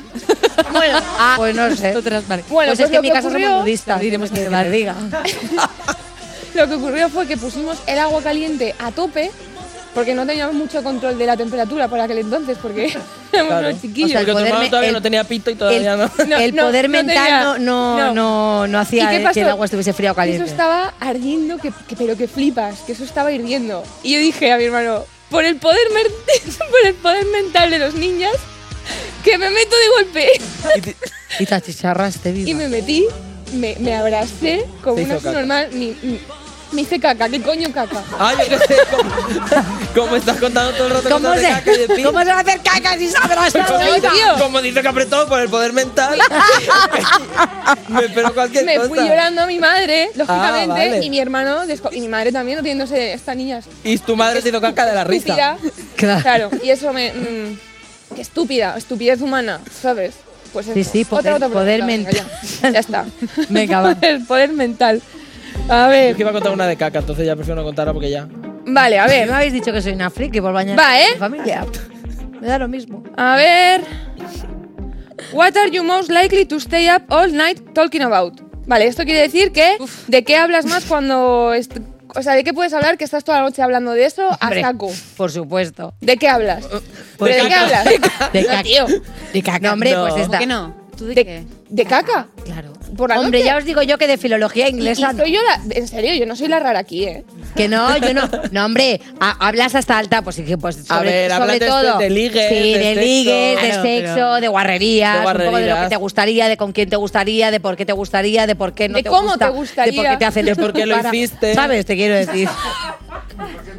[0.71, 1.95] Bueno, Ah, pues no sé.
[1.97, 2.43] Otras, vale.
[2.49, 3.99] bueno pues pues es que en mi casa ocurrió- somos nudistas.
[4.01, 4.95] diremos que que te diga.
[6.53, 9.31] Lo que ocurrió fue que pusimos el agua caliente a tope
[9.93, 12.85] porque no teníamos mucho control de la temperatura por aquel entonces porque
[13.31, 13.67] éramos Claro.
[13.69, 14.09] unos chiquillos.
[14.09, 16.11] O sea, el Porque tu poder todavía el- no tenía pito y todavía no.
[16.27, 18.13] No, el poder no mental no, no, no.
[18.13, 20.43] no, no ¿Y hacía que el agua estuviese fría o Que caliente.
[20.43, 23.83] Eso estaba ardiendo, que, que- pero que flipas, que eso estaba hirviendo.
[24.03, 25.87] Y yo dije a mi hermano, por el poder,
[26.57, 28.31] por el poder mental de los niños,
[29.23, 30.27] que me meto de golpe.
[31.39, 32.49] Y te achicharraste viva.
[32.49, 33.05] Y me metí,
[33.53, 35.69] me, me abracé como una normal.
[35.73, 36.19] Mi- mi-
[36.73, 38.03] me hice caca, ¿qué coño caca?
[38.19, 39.11] Ah, yo qué sé, como,
[40.05, 42.05] como estás contando todo el rato ¿Cómo de se, caca y de pis.
[42.05, 44.11] ¿Cómo se va a hacer caca si No, viva?
[44.11, 44.33] tío.
[44.39, 46.19] Como dice que apretó por el poder mental.
[47.89, 48.89] me espero cualquier Me cosa.
[48.89, 51.05] fui llorando a mi madre, lógicamente, vale.
[51.05, 51.61] y mi hermano,
[51.91, 55.03] y mi madre también, riéndose, esta niña Y tu madre te hizo caca de la
[55.03, 55.33] risa.
[55.55, 55.57] estúpida.
[55.95, 56.21] Claro.
[56.21, 57.13] Claro, y eso me.
[57.13, 57.59] mm,
[58.15, 60.13] qué estúpida, estupidez humana, ¿sabes?
[60.51, 60.91] Pues Sí, eso.
[60.91, 62.13] sí, poder- Otra, otra poder mental.
[62.13, 62.27] venga,
[62.61, 63.05] Ya, ya está.
[63.49, 63.95] Venga, va.
[64.01, 65.01] El poder mental.
[65.69, 67.93] A Yo ver, que iba a contar una de caca, entonces ya prefiero no contarla
[67.93, 68.27] porque ya.
[68.65, 69.31] vale, a ¿Me ver.
[69.31, 71.05] habéis dicho que soy una friki por bañar Va, ¿eh?
[71.13, 71.65] mi familia?
[72.41, 73.03] Me da lo mismo.
[73.15, 73.81] A ver.
[75.31, 78.39] What are you most likely to stay up all night talking about?
[78.67, 81.51] Vale, esto quiere decir que ¿de qué hablas más cuando
[82.15, 84.53] o sea, ¿de qué puedes hablar que estás toda la noche hablando de eso a
[84.53, 84.91] saco?
[85.17, 85.95] Por supuesto.
[86.01, 86.65] ¿De qué hablas?
[87.17, 87.85] Pues ¿Pero de qué hablas?
[87.85, 87.99] De
[88.41, 88.63] No, caca.
[88.63, 88.85] tío.
[89.33, 89.59] De caca.
[89.67, 90.01] No, hombre, No.
[90.01, 90.39] pues ¿Por esta.
[90.39, 90.75] qué no?
[90.97, 91.43] ¿Tú de, ¿De, qué?
[91.69, 92.27] de caca?
[92.45, 92.72] Claro.
[92.97, 93.45] ¿Por la Hombre, noche?
[93.49, 95.13] ya os digo yo que de filología Y inglesa.
[95.17, 97.23] soy yo la, en serio, yo no soy la rara aquí, ¿eh?
[97.55, 98.29] Que no, yo no.
[98.51, 101.59] No, hombre, ha- hablas hasta alta, pues sí que pues sobre, A ver, sobre hablas
[101.59, 101.97] de- todo.
[101.99, 103.01] de ligues, Sí, de de, sexo.
[103.01, 105.89] ligues, de Claro, sexo, pero- de guarrerías, De un poco de lo que guarrerías.
[105.89, 108.89] te gustaría, de con quién te gustaría, de por qué te gustaría, de por qué
[108.89, 109.91] no De te cómo gusta, te gustaría.
[109.91, 111.53] de por qué te hacen De por qué lo para- hiciste.
[111.55, 111.85] ¿Sabes?
[111.85, 112.49] Te quiero decir.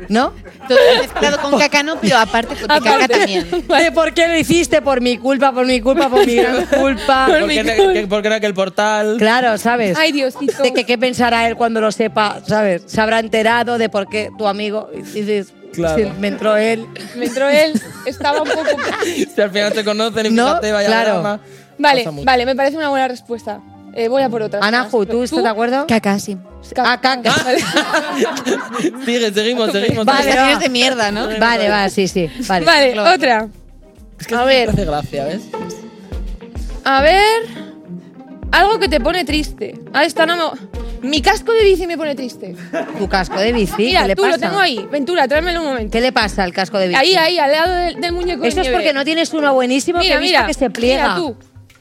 [0.09, 0.33] ¿No?
[0.69, 3.09] Todo mezclado con caca no, pero aparte con caca Aparte.
[3.19, 3.49] también.
[3.51, 4.83] ¿De por qué lo hiciste?
[4.83, 7.27] Por mi culpa, por mi culpa, por mi gran culpa.
[7.29, 8.55] ¿Por qué, no- que- por qué no que el
[9.19, 9.97] Claro, ¿sabes?
[9.99, 10.63] Ay, Diosito.
[10.63, 12.83] De que qué pensará él cuando lo sepa, ¿sabes?
[12.87, 14.91] Se habrá enterado de por qué tu amigo.
[14.95, 15.97] Y dices, Claro.
[15.99, 16.87] sí, me entró él.
[17.17, 18.65] Me entró él, estaba un poco...
[19.35, 21.13] Si al final se conocen y No, fíjate, vaya claro.
[21.15, 21.41] drama.
[21.79, 23.61] Vale, vale, me parece una buena respuesta.
[23.97, 24.61] Eh, voy a por otra.
[24.63, 25.87] Anahu, ¿tú estás de acuerdo?
[25.87, 26.37] Caca, sí.
[26.77, 27.33] Ah, caca.
[29.05, 30.05] Sigue, seguimos, seguimos.
[30.05, 30.57] Vale, va.
[30.59, 31.29] de mierda, ¿no?
[31.39, 32.29] Vale, va, sí, sí.
[32.49, 32.65] Vale.
[32.67, 33.49] Vale, otra.
[34.19, 34.71] Es que A me ver.
[34.71, 35.43] hace gracia, ¿ves?
[36.85, 37.74] A ver.
[38.55, 39.75] Algo que te pone triste.
[39.93, 41.09] Ah, esta no me...
[41.09, 42.55] Mi casco de bici me pone triste.
[42.99, 44.37] Tu casco de bici, Mira, ¿qué le tú pasa?
[44.37, 44.89] lo tengo ahí.
[44.91, 45.91] Ventura, tráemelo un momento.
[45.93, 46.99] ¿Qué le pasa al casco de bici?
[46.99, 48.77] Ahí, ahí, al lado del, del muñeco de Eso es nieve.
[48.77, 51.03] porque no tienes uno buenísimo Mira, que visto mira, que se pliega.
[51.03, 51.37] mira tú.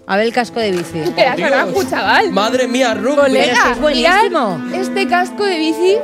[0.08, 1.00] A ver el casco de bici.
[1.00, 1.12] Dios.
[1.38, 2.32] carajo, chaval.
[2.32, 3.22] Madre mía, Rubio.
[3.22, 4.62] Colega, es buenísimo.
[4.74, 5.96] este casco de bici.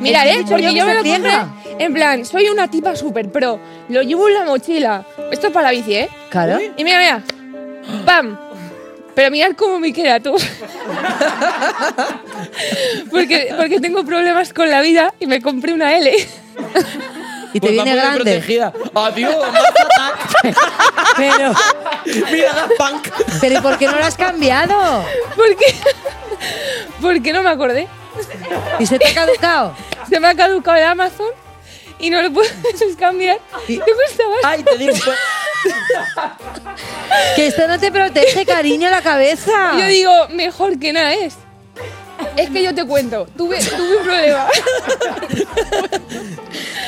[0.00, 1.20] Mirad, He eh, porque yo yo se me lo compré.
[1.20, 1.48] pliega.
[1.78, 3.58] En plan, soy una tipa super pro.
[3.90, 5.04] Lo llevo en la mochila.
[5.30, 6.08] Esto es para la bici, ¿eh?
[6.30, 6.58] Claro.
[6.76, 7.22] Y mira, mira.
[8.06, 8.38] ¡Pam!
[9.14, 10.34] Pero mirad cómo me queda tú.
[13.10, 16.10] porque, porque tengo problemas con la vida y me compré una L.
[17.52, 18.16] Y te Pues viene grande.
[18.16, 18.72] protegida.
[18.94, 19.36] Adiós.
[21.16, 21.52] Pero,
[22.32, 23.08] Mira, Daft Punk.
[23.40, 25.04] pero ¿y por qué no lo has cambiado?
[25.36, 25.74] ¿Por qué?
[27.00, 27.86] Porque no me acordé.
[28.80, 29.74] ¿Y se te ha caducado?
[30.08, 31.28] Se me ha caducado el Amazon
[31.98, 32.52] y no lo puedes
[32.98, 33.38] cambiar.
[33.68, 34.40] Y- ¿Te gusta más?
[34.44, 34.94] Ay, te digo.
[37.36, 39.78] Que esto no te protege, cariño, la cabeza.
[39.78, 41.36] Yo digo, mejor que nada es.
[42.36, 44.46] Es que yo te cuento, tuve, tuve un problema.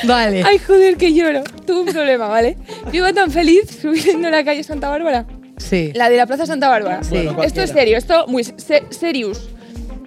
[0.03, 0.43] Vale.
[0.45, 1.43] Ay, joder, que lloro.
[1.65, 2.57] Tuve un problema, ¿vale?
[2.87, 5.25] Yo iba tan feliz subiendo la calle Santa Bárbara.
[5.57, 5.91] Sí.
[5.95, 7.01] La de la Plaza Santa Bárbara.
[7.09, 9.49] Bueno, esto es serio, esto muy se- serious.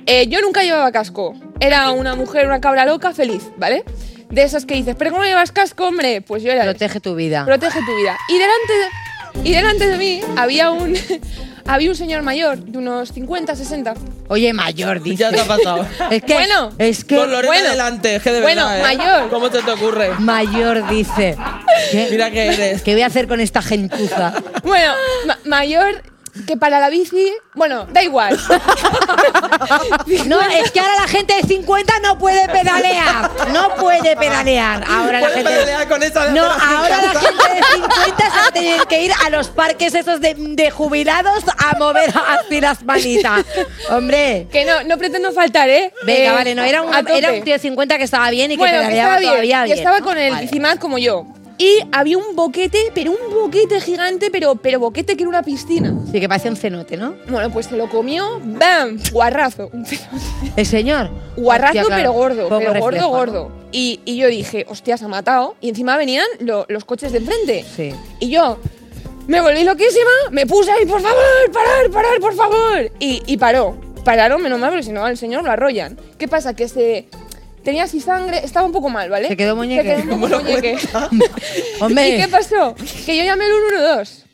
[0.07, 1.34] Eh, yo nunca llevaba casco.
[1.59, 3.84] Era una mujer, una cabra loca, feliz, ¿vale?
[4.30, 6.20] De esas que dices, ¿pero cómo llevas casco, hombre?
[6.22, 6.62] Pues yo era.
[6.64, 7.44] Protege tu vida.
[7.44, 8.16] Protege tu vida.
[8.28, 10.96] Y delante de, y delante de mí había un,
[11.66, 13.94] había un señor mayor, de unos 50, 60.
[14.28, 15.16] Oye, mayor, dice.
[15.24, 15.84] Ya te ha pasado.
[16.10, 16.70] Es que, Bueno.
[16.78, 17.70] es que Con Lorena bueno.
[17.70, 18.96] delante, es que de Bueno, verdad, ¿eh?
[18.96, 19.30] mayor.
[19.30, 20.10] ¿Cómo se te ocurre?
[20.20, 21.36] mayor dice.
[21.90, 22.82] ¿Qué, Mira que eres.
[22.82, 24.32] ¿Qué voy a hacer con esta gentuza?
[24.62, 24.92] Bueno,
[25.26, 26.02] ma- mayor
[26.46, 28.38] que para la bici, bueno, da igual.
[30.26, 33.30] No, es que ahora la gente de 50 no puede pedalear.
[33.52, 34.84] No puede pedalear.
[34.88, 35.50] Ahora la gente.
[35.50, 37.20] pedalear con esa de No, ahora la casa.
[37.20, 40.70] gente de 50 se va a tener que ir a los parques esos de, de
[40.70, 43.44] jubilados a mover así las manitas.
[43.90, 44.48] Hombre.
[44.50, 45.92] que no, no pretendo faltar, ¿eh?
[46.04, 47.18] Venga, Eh, vale, no, era un, a tope.
[47.18, 49.30] era un tío de 50 que estaba bien y que bueno, que pedaleaba estaba bien,
[49.32, 49.78] todavía bien.
[49.78, 50.04] estaba ¿no?
[50.04, 50.42] con el Vale.
[50.46, 51.26] bicimad como yo.
[51.62, 55.94] Y había un boquete, pero un boquete gigante, pero, pero boquete que era una piscina.
[56.11, 57.16] Sí, que parece un cenote, ¿no?
[57.28, 58.98] Bueno, pues se lo comió, ¡bam!
[59.12, 59.68] Guarrazo.
[59.70, 59.84] Un
[60.56, 61.11] El señor.
[61.36, 63.42] Guarrazo, Hostia, claro, pero gordo, poco pero reflejo, gordo, ¿no?
[63.42, 63.52] gordo.
[63.72, 65.54] Y, y yo dije, hostia, se ha matado.
[65.61, 67.62] Y encima venían lo- los coches de enfrente.
[67.76, 67.92] Sí.
[68.20, 68.58] Y yo
[69.26, 71.20] me volví loquísima, me puse ahí, por favor,
[71.52, 72.90] parar, parar, por favor.
[73.00, 73.76] Y, y paró.
[74.02, 75.98] Pararon, menos mal, porque si no al señor lo arrollan.
[76.16, 76.56] ¿Qué pasa?
[76.56, 77.06] Que se...
[77.64, 79.28] Tenía así sangre, estaba un poco mal, ¿vale?
[79.28, 79.96] Se quedó muñeque.
[79.96, 80.78] Se quedó un poco muñeque.
[81.80, 82.08] Hombre.
[82.08, 82.74] ¿Y qué pasó?
[83.04, 84.24] Que yo llamé al 112.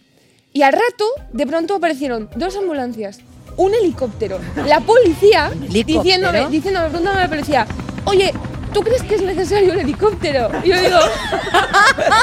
[0.53, 3.19] Y al rato, de pronto aparecieron dos ambulancias,
[3.59, 6.03] un helicóptero, la policía ¿Helicóptero?
[6.03, 7.67] diciéndome, diciéndome, preguntándome a la policía,
[8.05, 8.33] oye,
[8.73, 10.51] ¿tú crees que es necesario el helicóptero?
[10.65, 10.99] Y yo digo,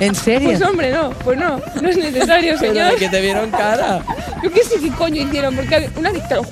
[0.00, 0.50] ¿En serio?
[0.50, 2.92] pues hombre, no, pues no, no es necesario, Pero señor.
[2.92, 4.02] de que te vieron cara.
[4.42, 6.46] Yo qué sé qué coño hicieron, porque una ju-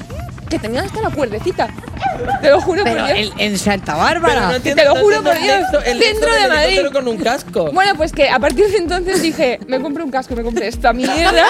[0.54, 1.68] que tenían hasta la cuerdecita.
[2.40, 3.32] Te lo juro Pero por Dios.
[3.38, 4.52] en, en Santa Pero Bárbara.
[4.52, 5.62] no te lo juro por Dios.
[5.84, 6.80] el Centro de Madrid.
[6.92, 7.70] con un casco.
[7.72, 10.92] Bueno, pues que a partir de entonces dije, me compré un casco, me compré esta
[10.92, 11.46] mierda.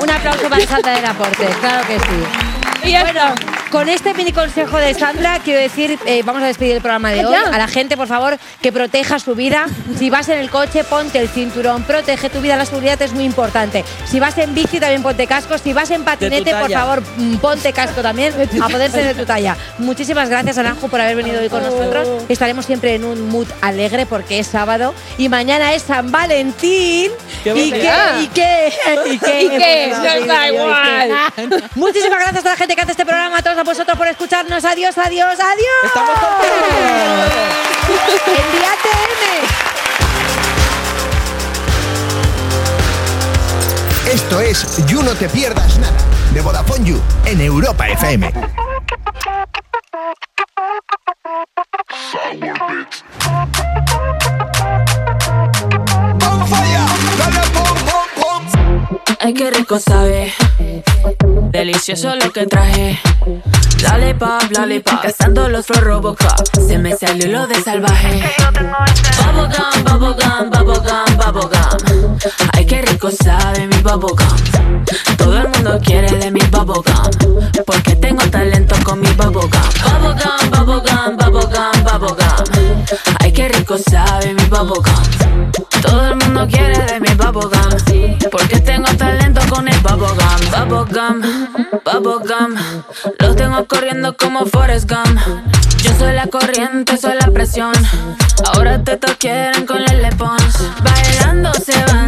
[0.00, 2.88] Un aplauso para Sandra del Aporte, claro que sí.
[2.88, 3.34] y ya Bueno,
[3.70, 7.20] con este mini consejo de Sandra, quiero decir, eh, vamos a despedir el programa de
[7.20, 7.34] Ah, hoy.
[7.52, 9.66] A la gente, por favor, que proteja su vida.
[9.96, 13.24] Si vas en el coche, ponte el cinturón, protege tu vida, la seguridad es muy
[13.24, 13.84] importante.
[14.06, 15.56] Si vas en bici, también ponte casco.
[15.58, 19.24] Si vas en patinete, por favor, mm, ponte casco también, a poder ser de tu
[19.24, 19.56] talla.
[19.78, 22.08] Muchísimas gracias, Aranjo, por haber venido hoy con nosotros.
[22.28, 27.12] Estaremos siempre en un mood alegre porque es sábado y mañana es San Valentín.
[27.44, 27.90] Qué ¿Y qué?
[28.22, 28.72] ¿Y qué?
[29.06, 29.42] ¿Y qué?
[29.44, 29.88] ¿Y qué?
[29.92, 31.10] Nada, da igual.
[31.76, 34.64] Muchísimas gracias a la gente que hace este programa, a todos vosotros por escucharnos.
[34.64, 35.84] Adiós, adiós, adiós.
[35.84, 37.50] Estamos contentos.
[38.26, 39.20] Envíate M.
[44.12, 45.96] Esto es You No Te Pierdas Nada,
[46.32, 48.32] de Vodafone You, en Europa FM.
[59.18, 60.32] Ay, qué rico sabe.
[61.50, 62.98] Delicioso lo que traje.
[63.82, 66.46] Lollipop, lollipop, cazando los flow Robocop.
[66.66, 68.22] Se me salió lo de salvaje.
[68.52, 72.18] Bubblegum, bubblegum, bubblegum, bubblegum.
[72.52, 74.84] Ay, qué rico sabe mi bubblegum.
[75.16, 76.84] Todo el mundo quiere de mi bubblegum.
[77.66, 79.50] Porque tengo talento con mi bubblegum.
[79.50, 82.84] Bubblegum, bubblegum, bubblegum, bubblegum.
[83.20, 85.50] Ay, qué rico sabe mi bubblegum.
[85.82, 87.50] Todo el mundo quiere de mi bubblegum.
[88.30, 88.49] Porque
[90.70, 91.20] bubblegum.
[91.84, 92.54] Bubblegum.
[93.18, 95.18] Los tengo corriendo como Forrest Gump.
[95.82, 97.72] Yo soy la corriente, soy la presión.
[98.54, 100.54] Ahora te quieren con el lepons.
[100.82, 101.99] Bailando se van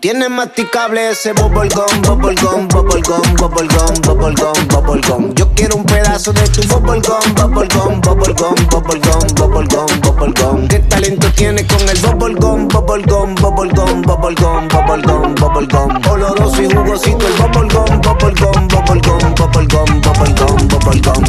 [0.00, 5.34] tienes masticable ese bubblegum, bubblegum, bubblegum, bubblegum, bubblegum, bubblegum.
[5.34, 10.68] Yo quiero un pedazo de tu bubblegum, bubblegum, bubblegum, bubblegum, bubblegum, bubblegum.
[10.68, 16.10] ¿Qué talento tienes con el bubblegum, bubblegum, bubblegum, bubblegum, bubblegum, bubblegum?
[16.10, 21.24] Oloroso y jugosito el bubblegum, bubblegum, bubblegum, bubblegum, bubblegum, bubblegum.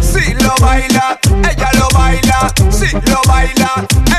[0.00, 1.18] Si lo baila,
[1.50, 2.52] ella lo baila.
[2.70, 3.70] Si lo baila,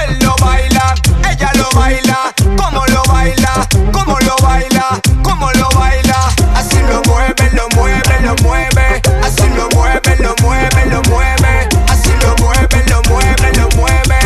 [0.05, 0.93] él lo baila.
[1.29, 2.17] Ella lo baila.
[2.57, 2.90] ¿Cómo lo
[3.21, 3.67] baila?
[3.91, 4.99] ¿Cómo lo baila?
[5.21, 6.19] ¿Cómo lo baila?
[6.55, 9.01] Así lo mueve, lo mueve, lo mueve.
[9.23, 11.69] Así lo mueve, lo mueve, lo mueve.
[11.87, 14.17] Así lo mueve, lo mueve, lo mueve.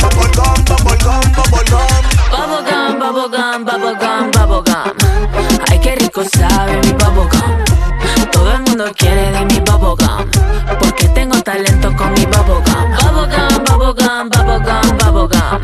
[0.00, 1.92] Bubblegum, bubblegum, bubblegum.
[2.34, 4.94] Bubblegum, bubblegum, bubblegum, bubblegum.
[5.70, 7.50] Ay, qué rico sabe mi bubblegum.
[8.32, 10.26] Todo el mundo quiere de mi bubblegum.
[10.80, 12.88] Porque tengo talento con mi bubblegum.
[12.98, 15.60] Bubblegum, bubblegum, bubblegum, bubblegum.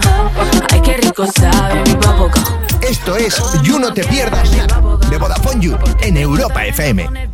[0.70, 1.95] Ay, qué rico sabe mi.
[2.89, 4.51] Esto es You No Te Pierdas
[5.11, 7.28] de Vodafone You en Europa FM.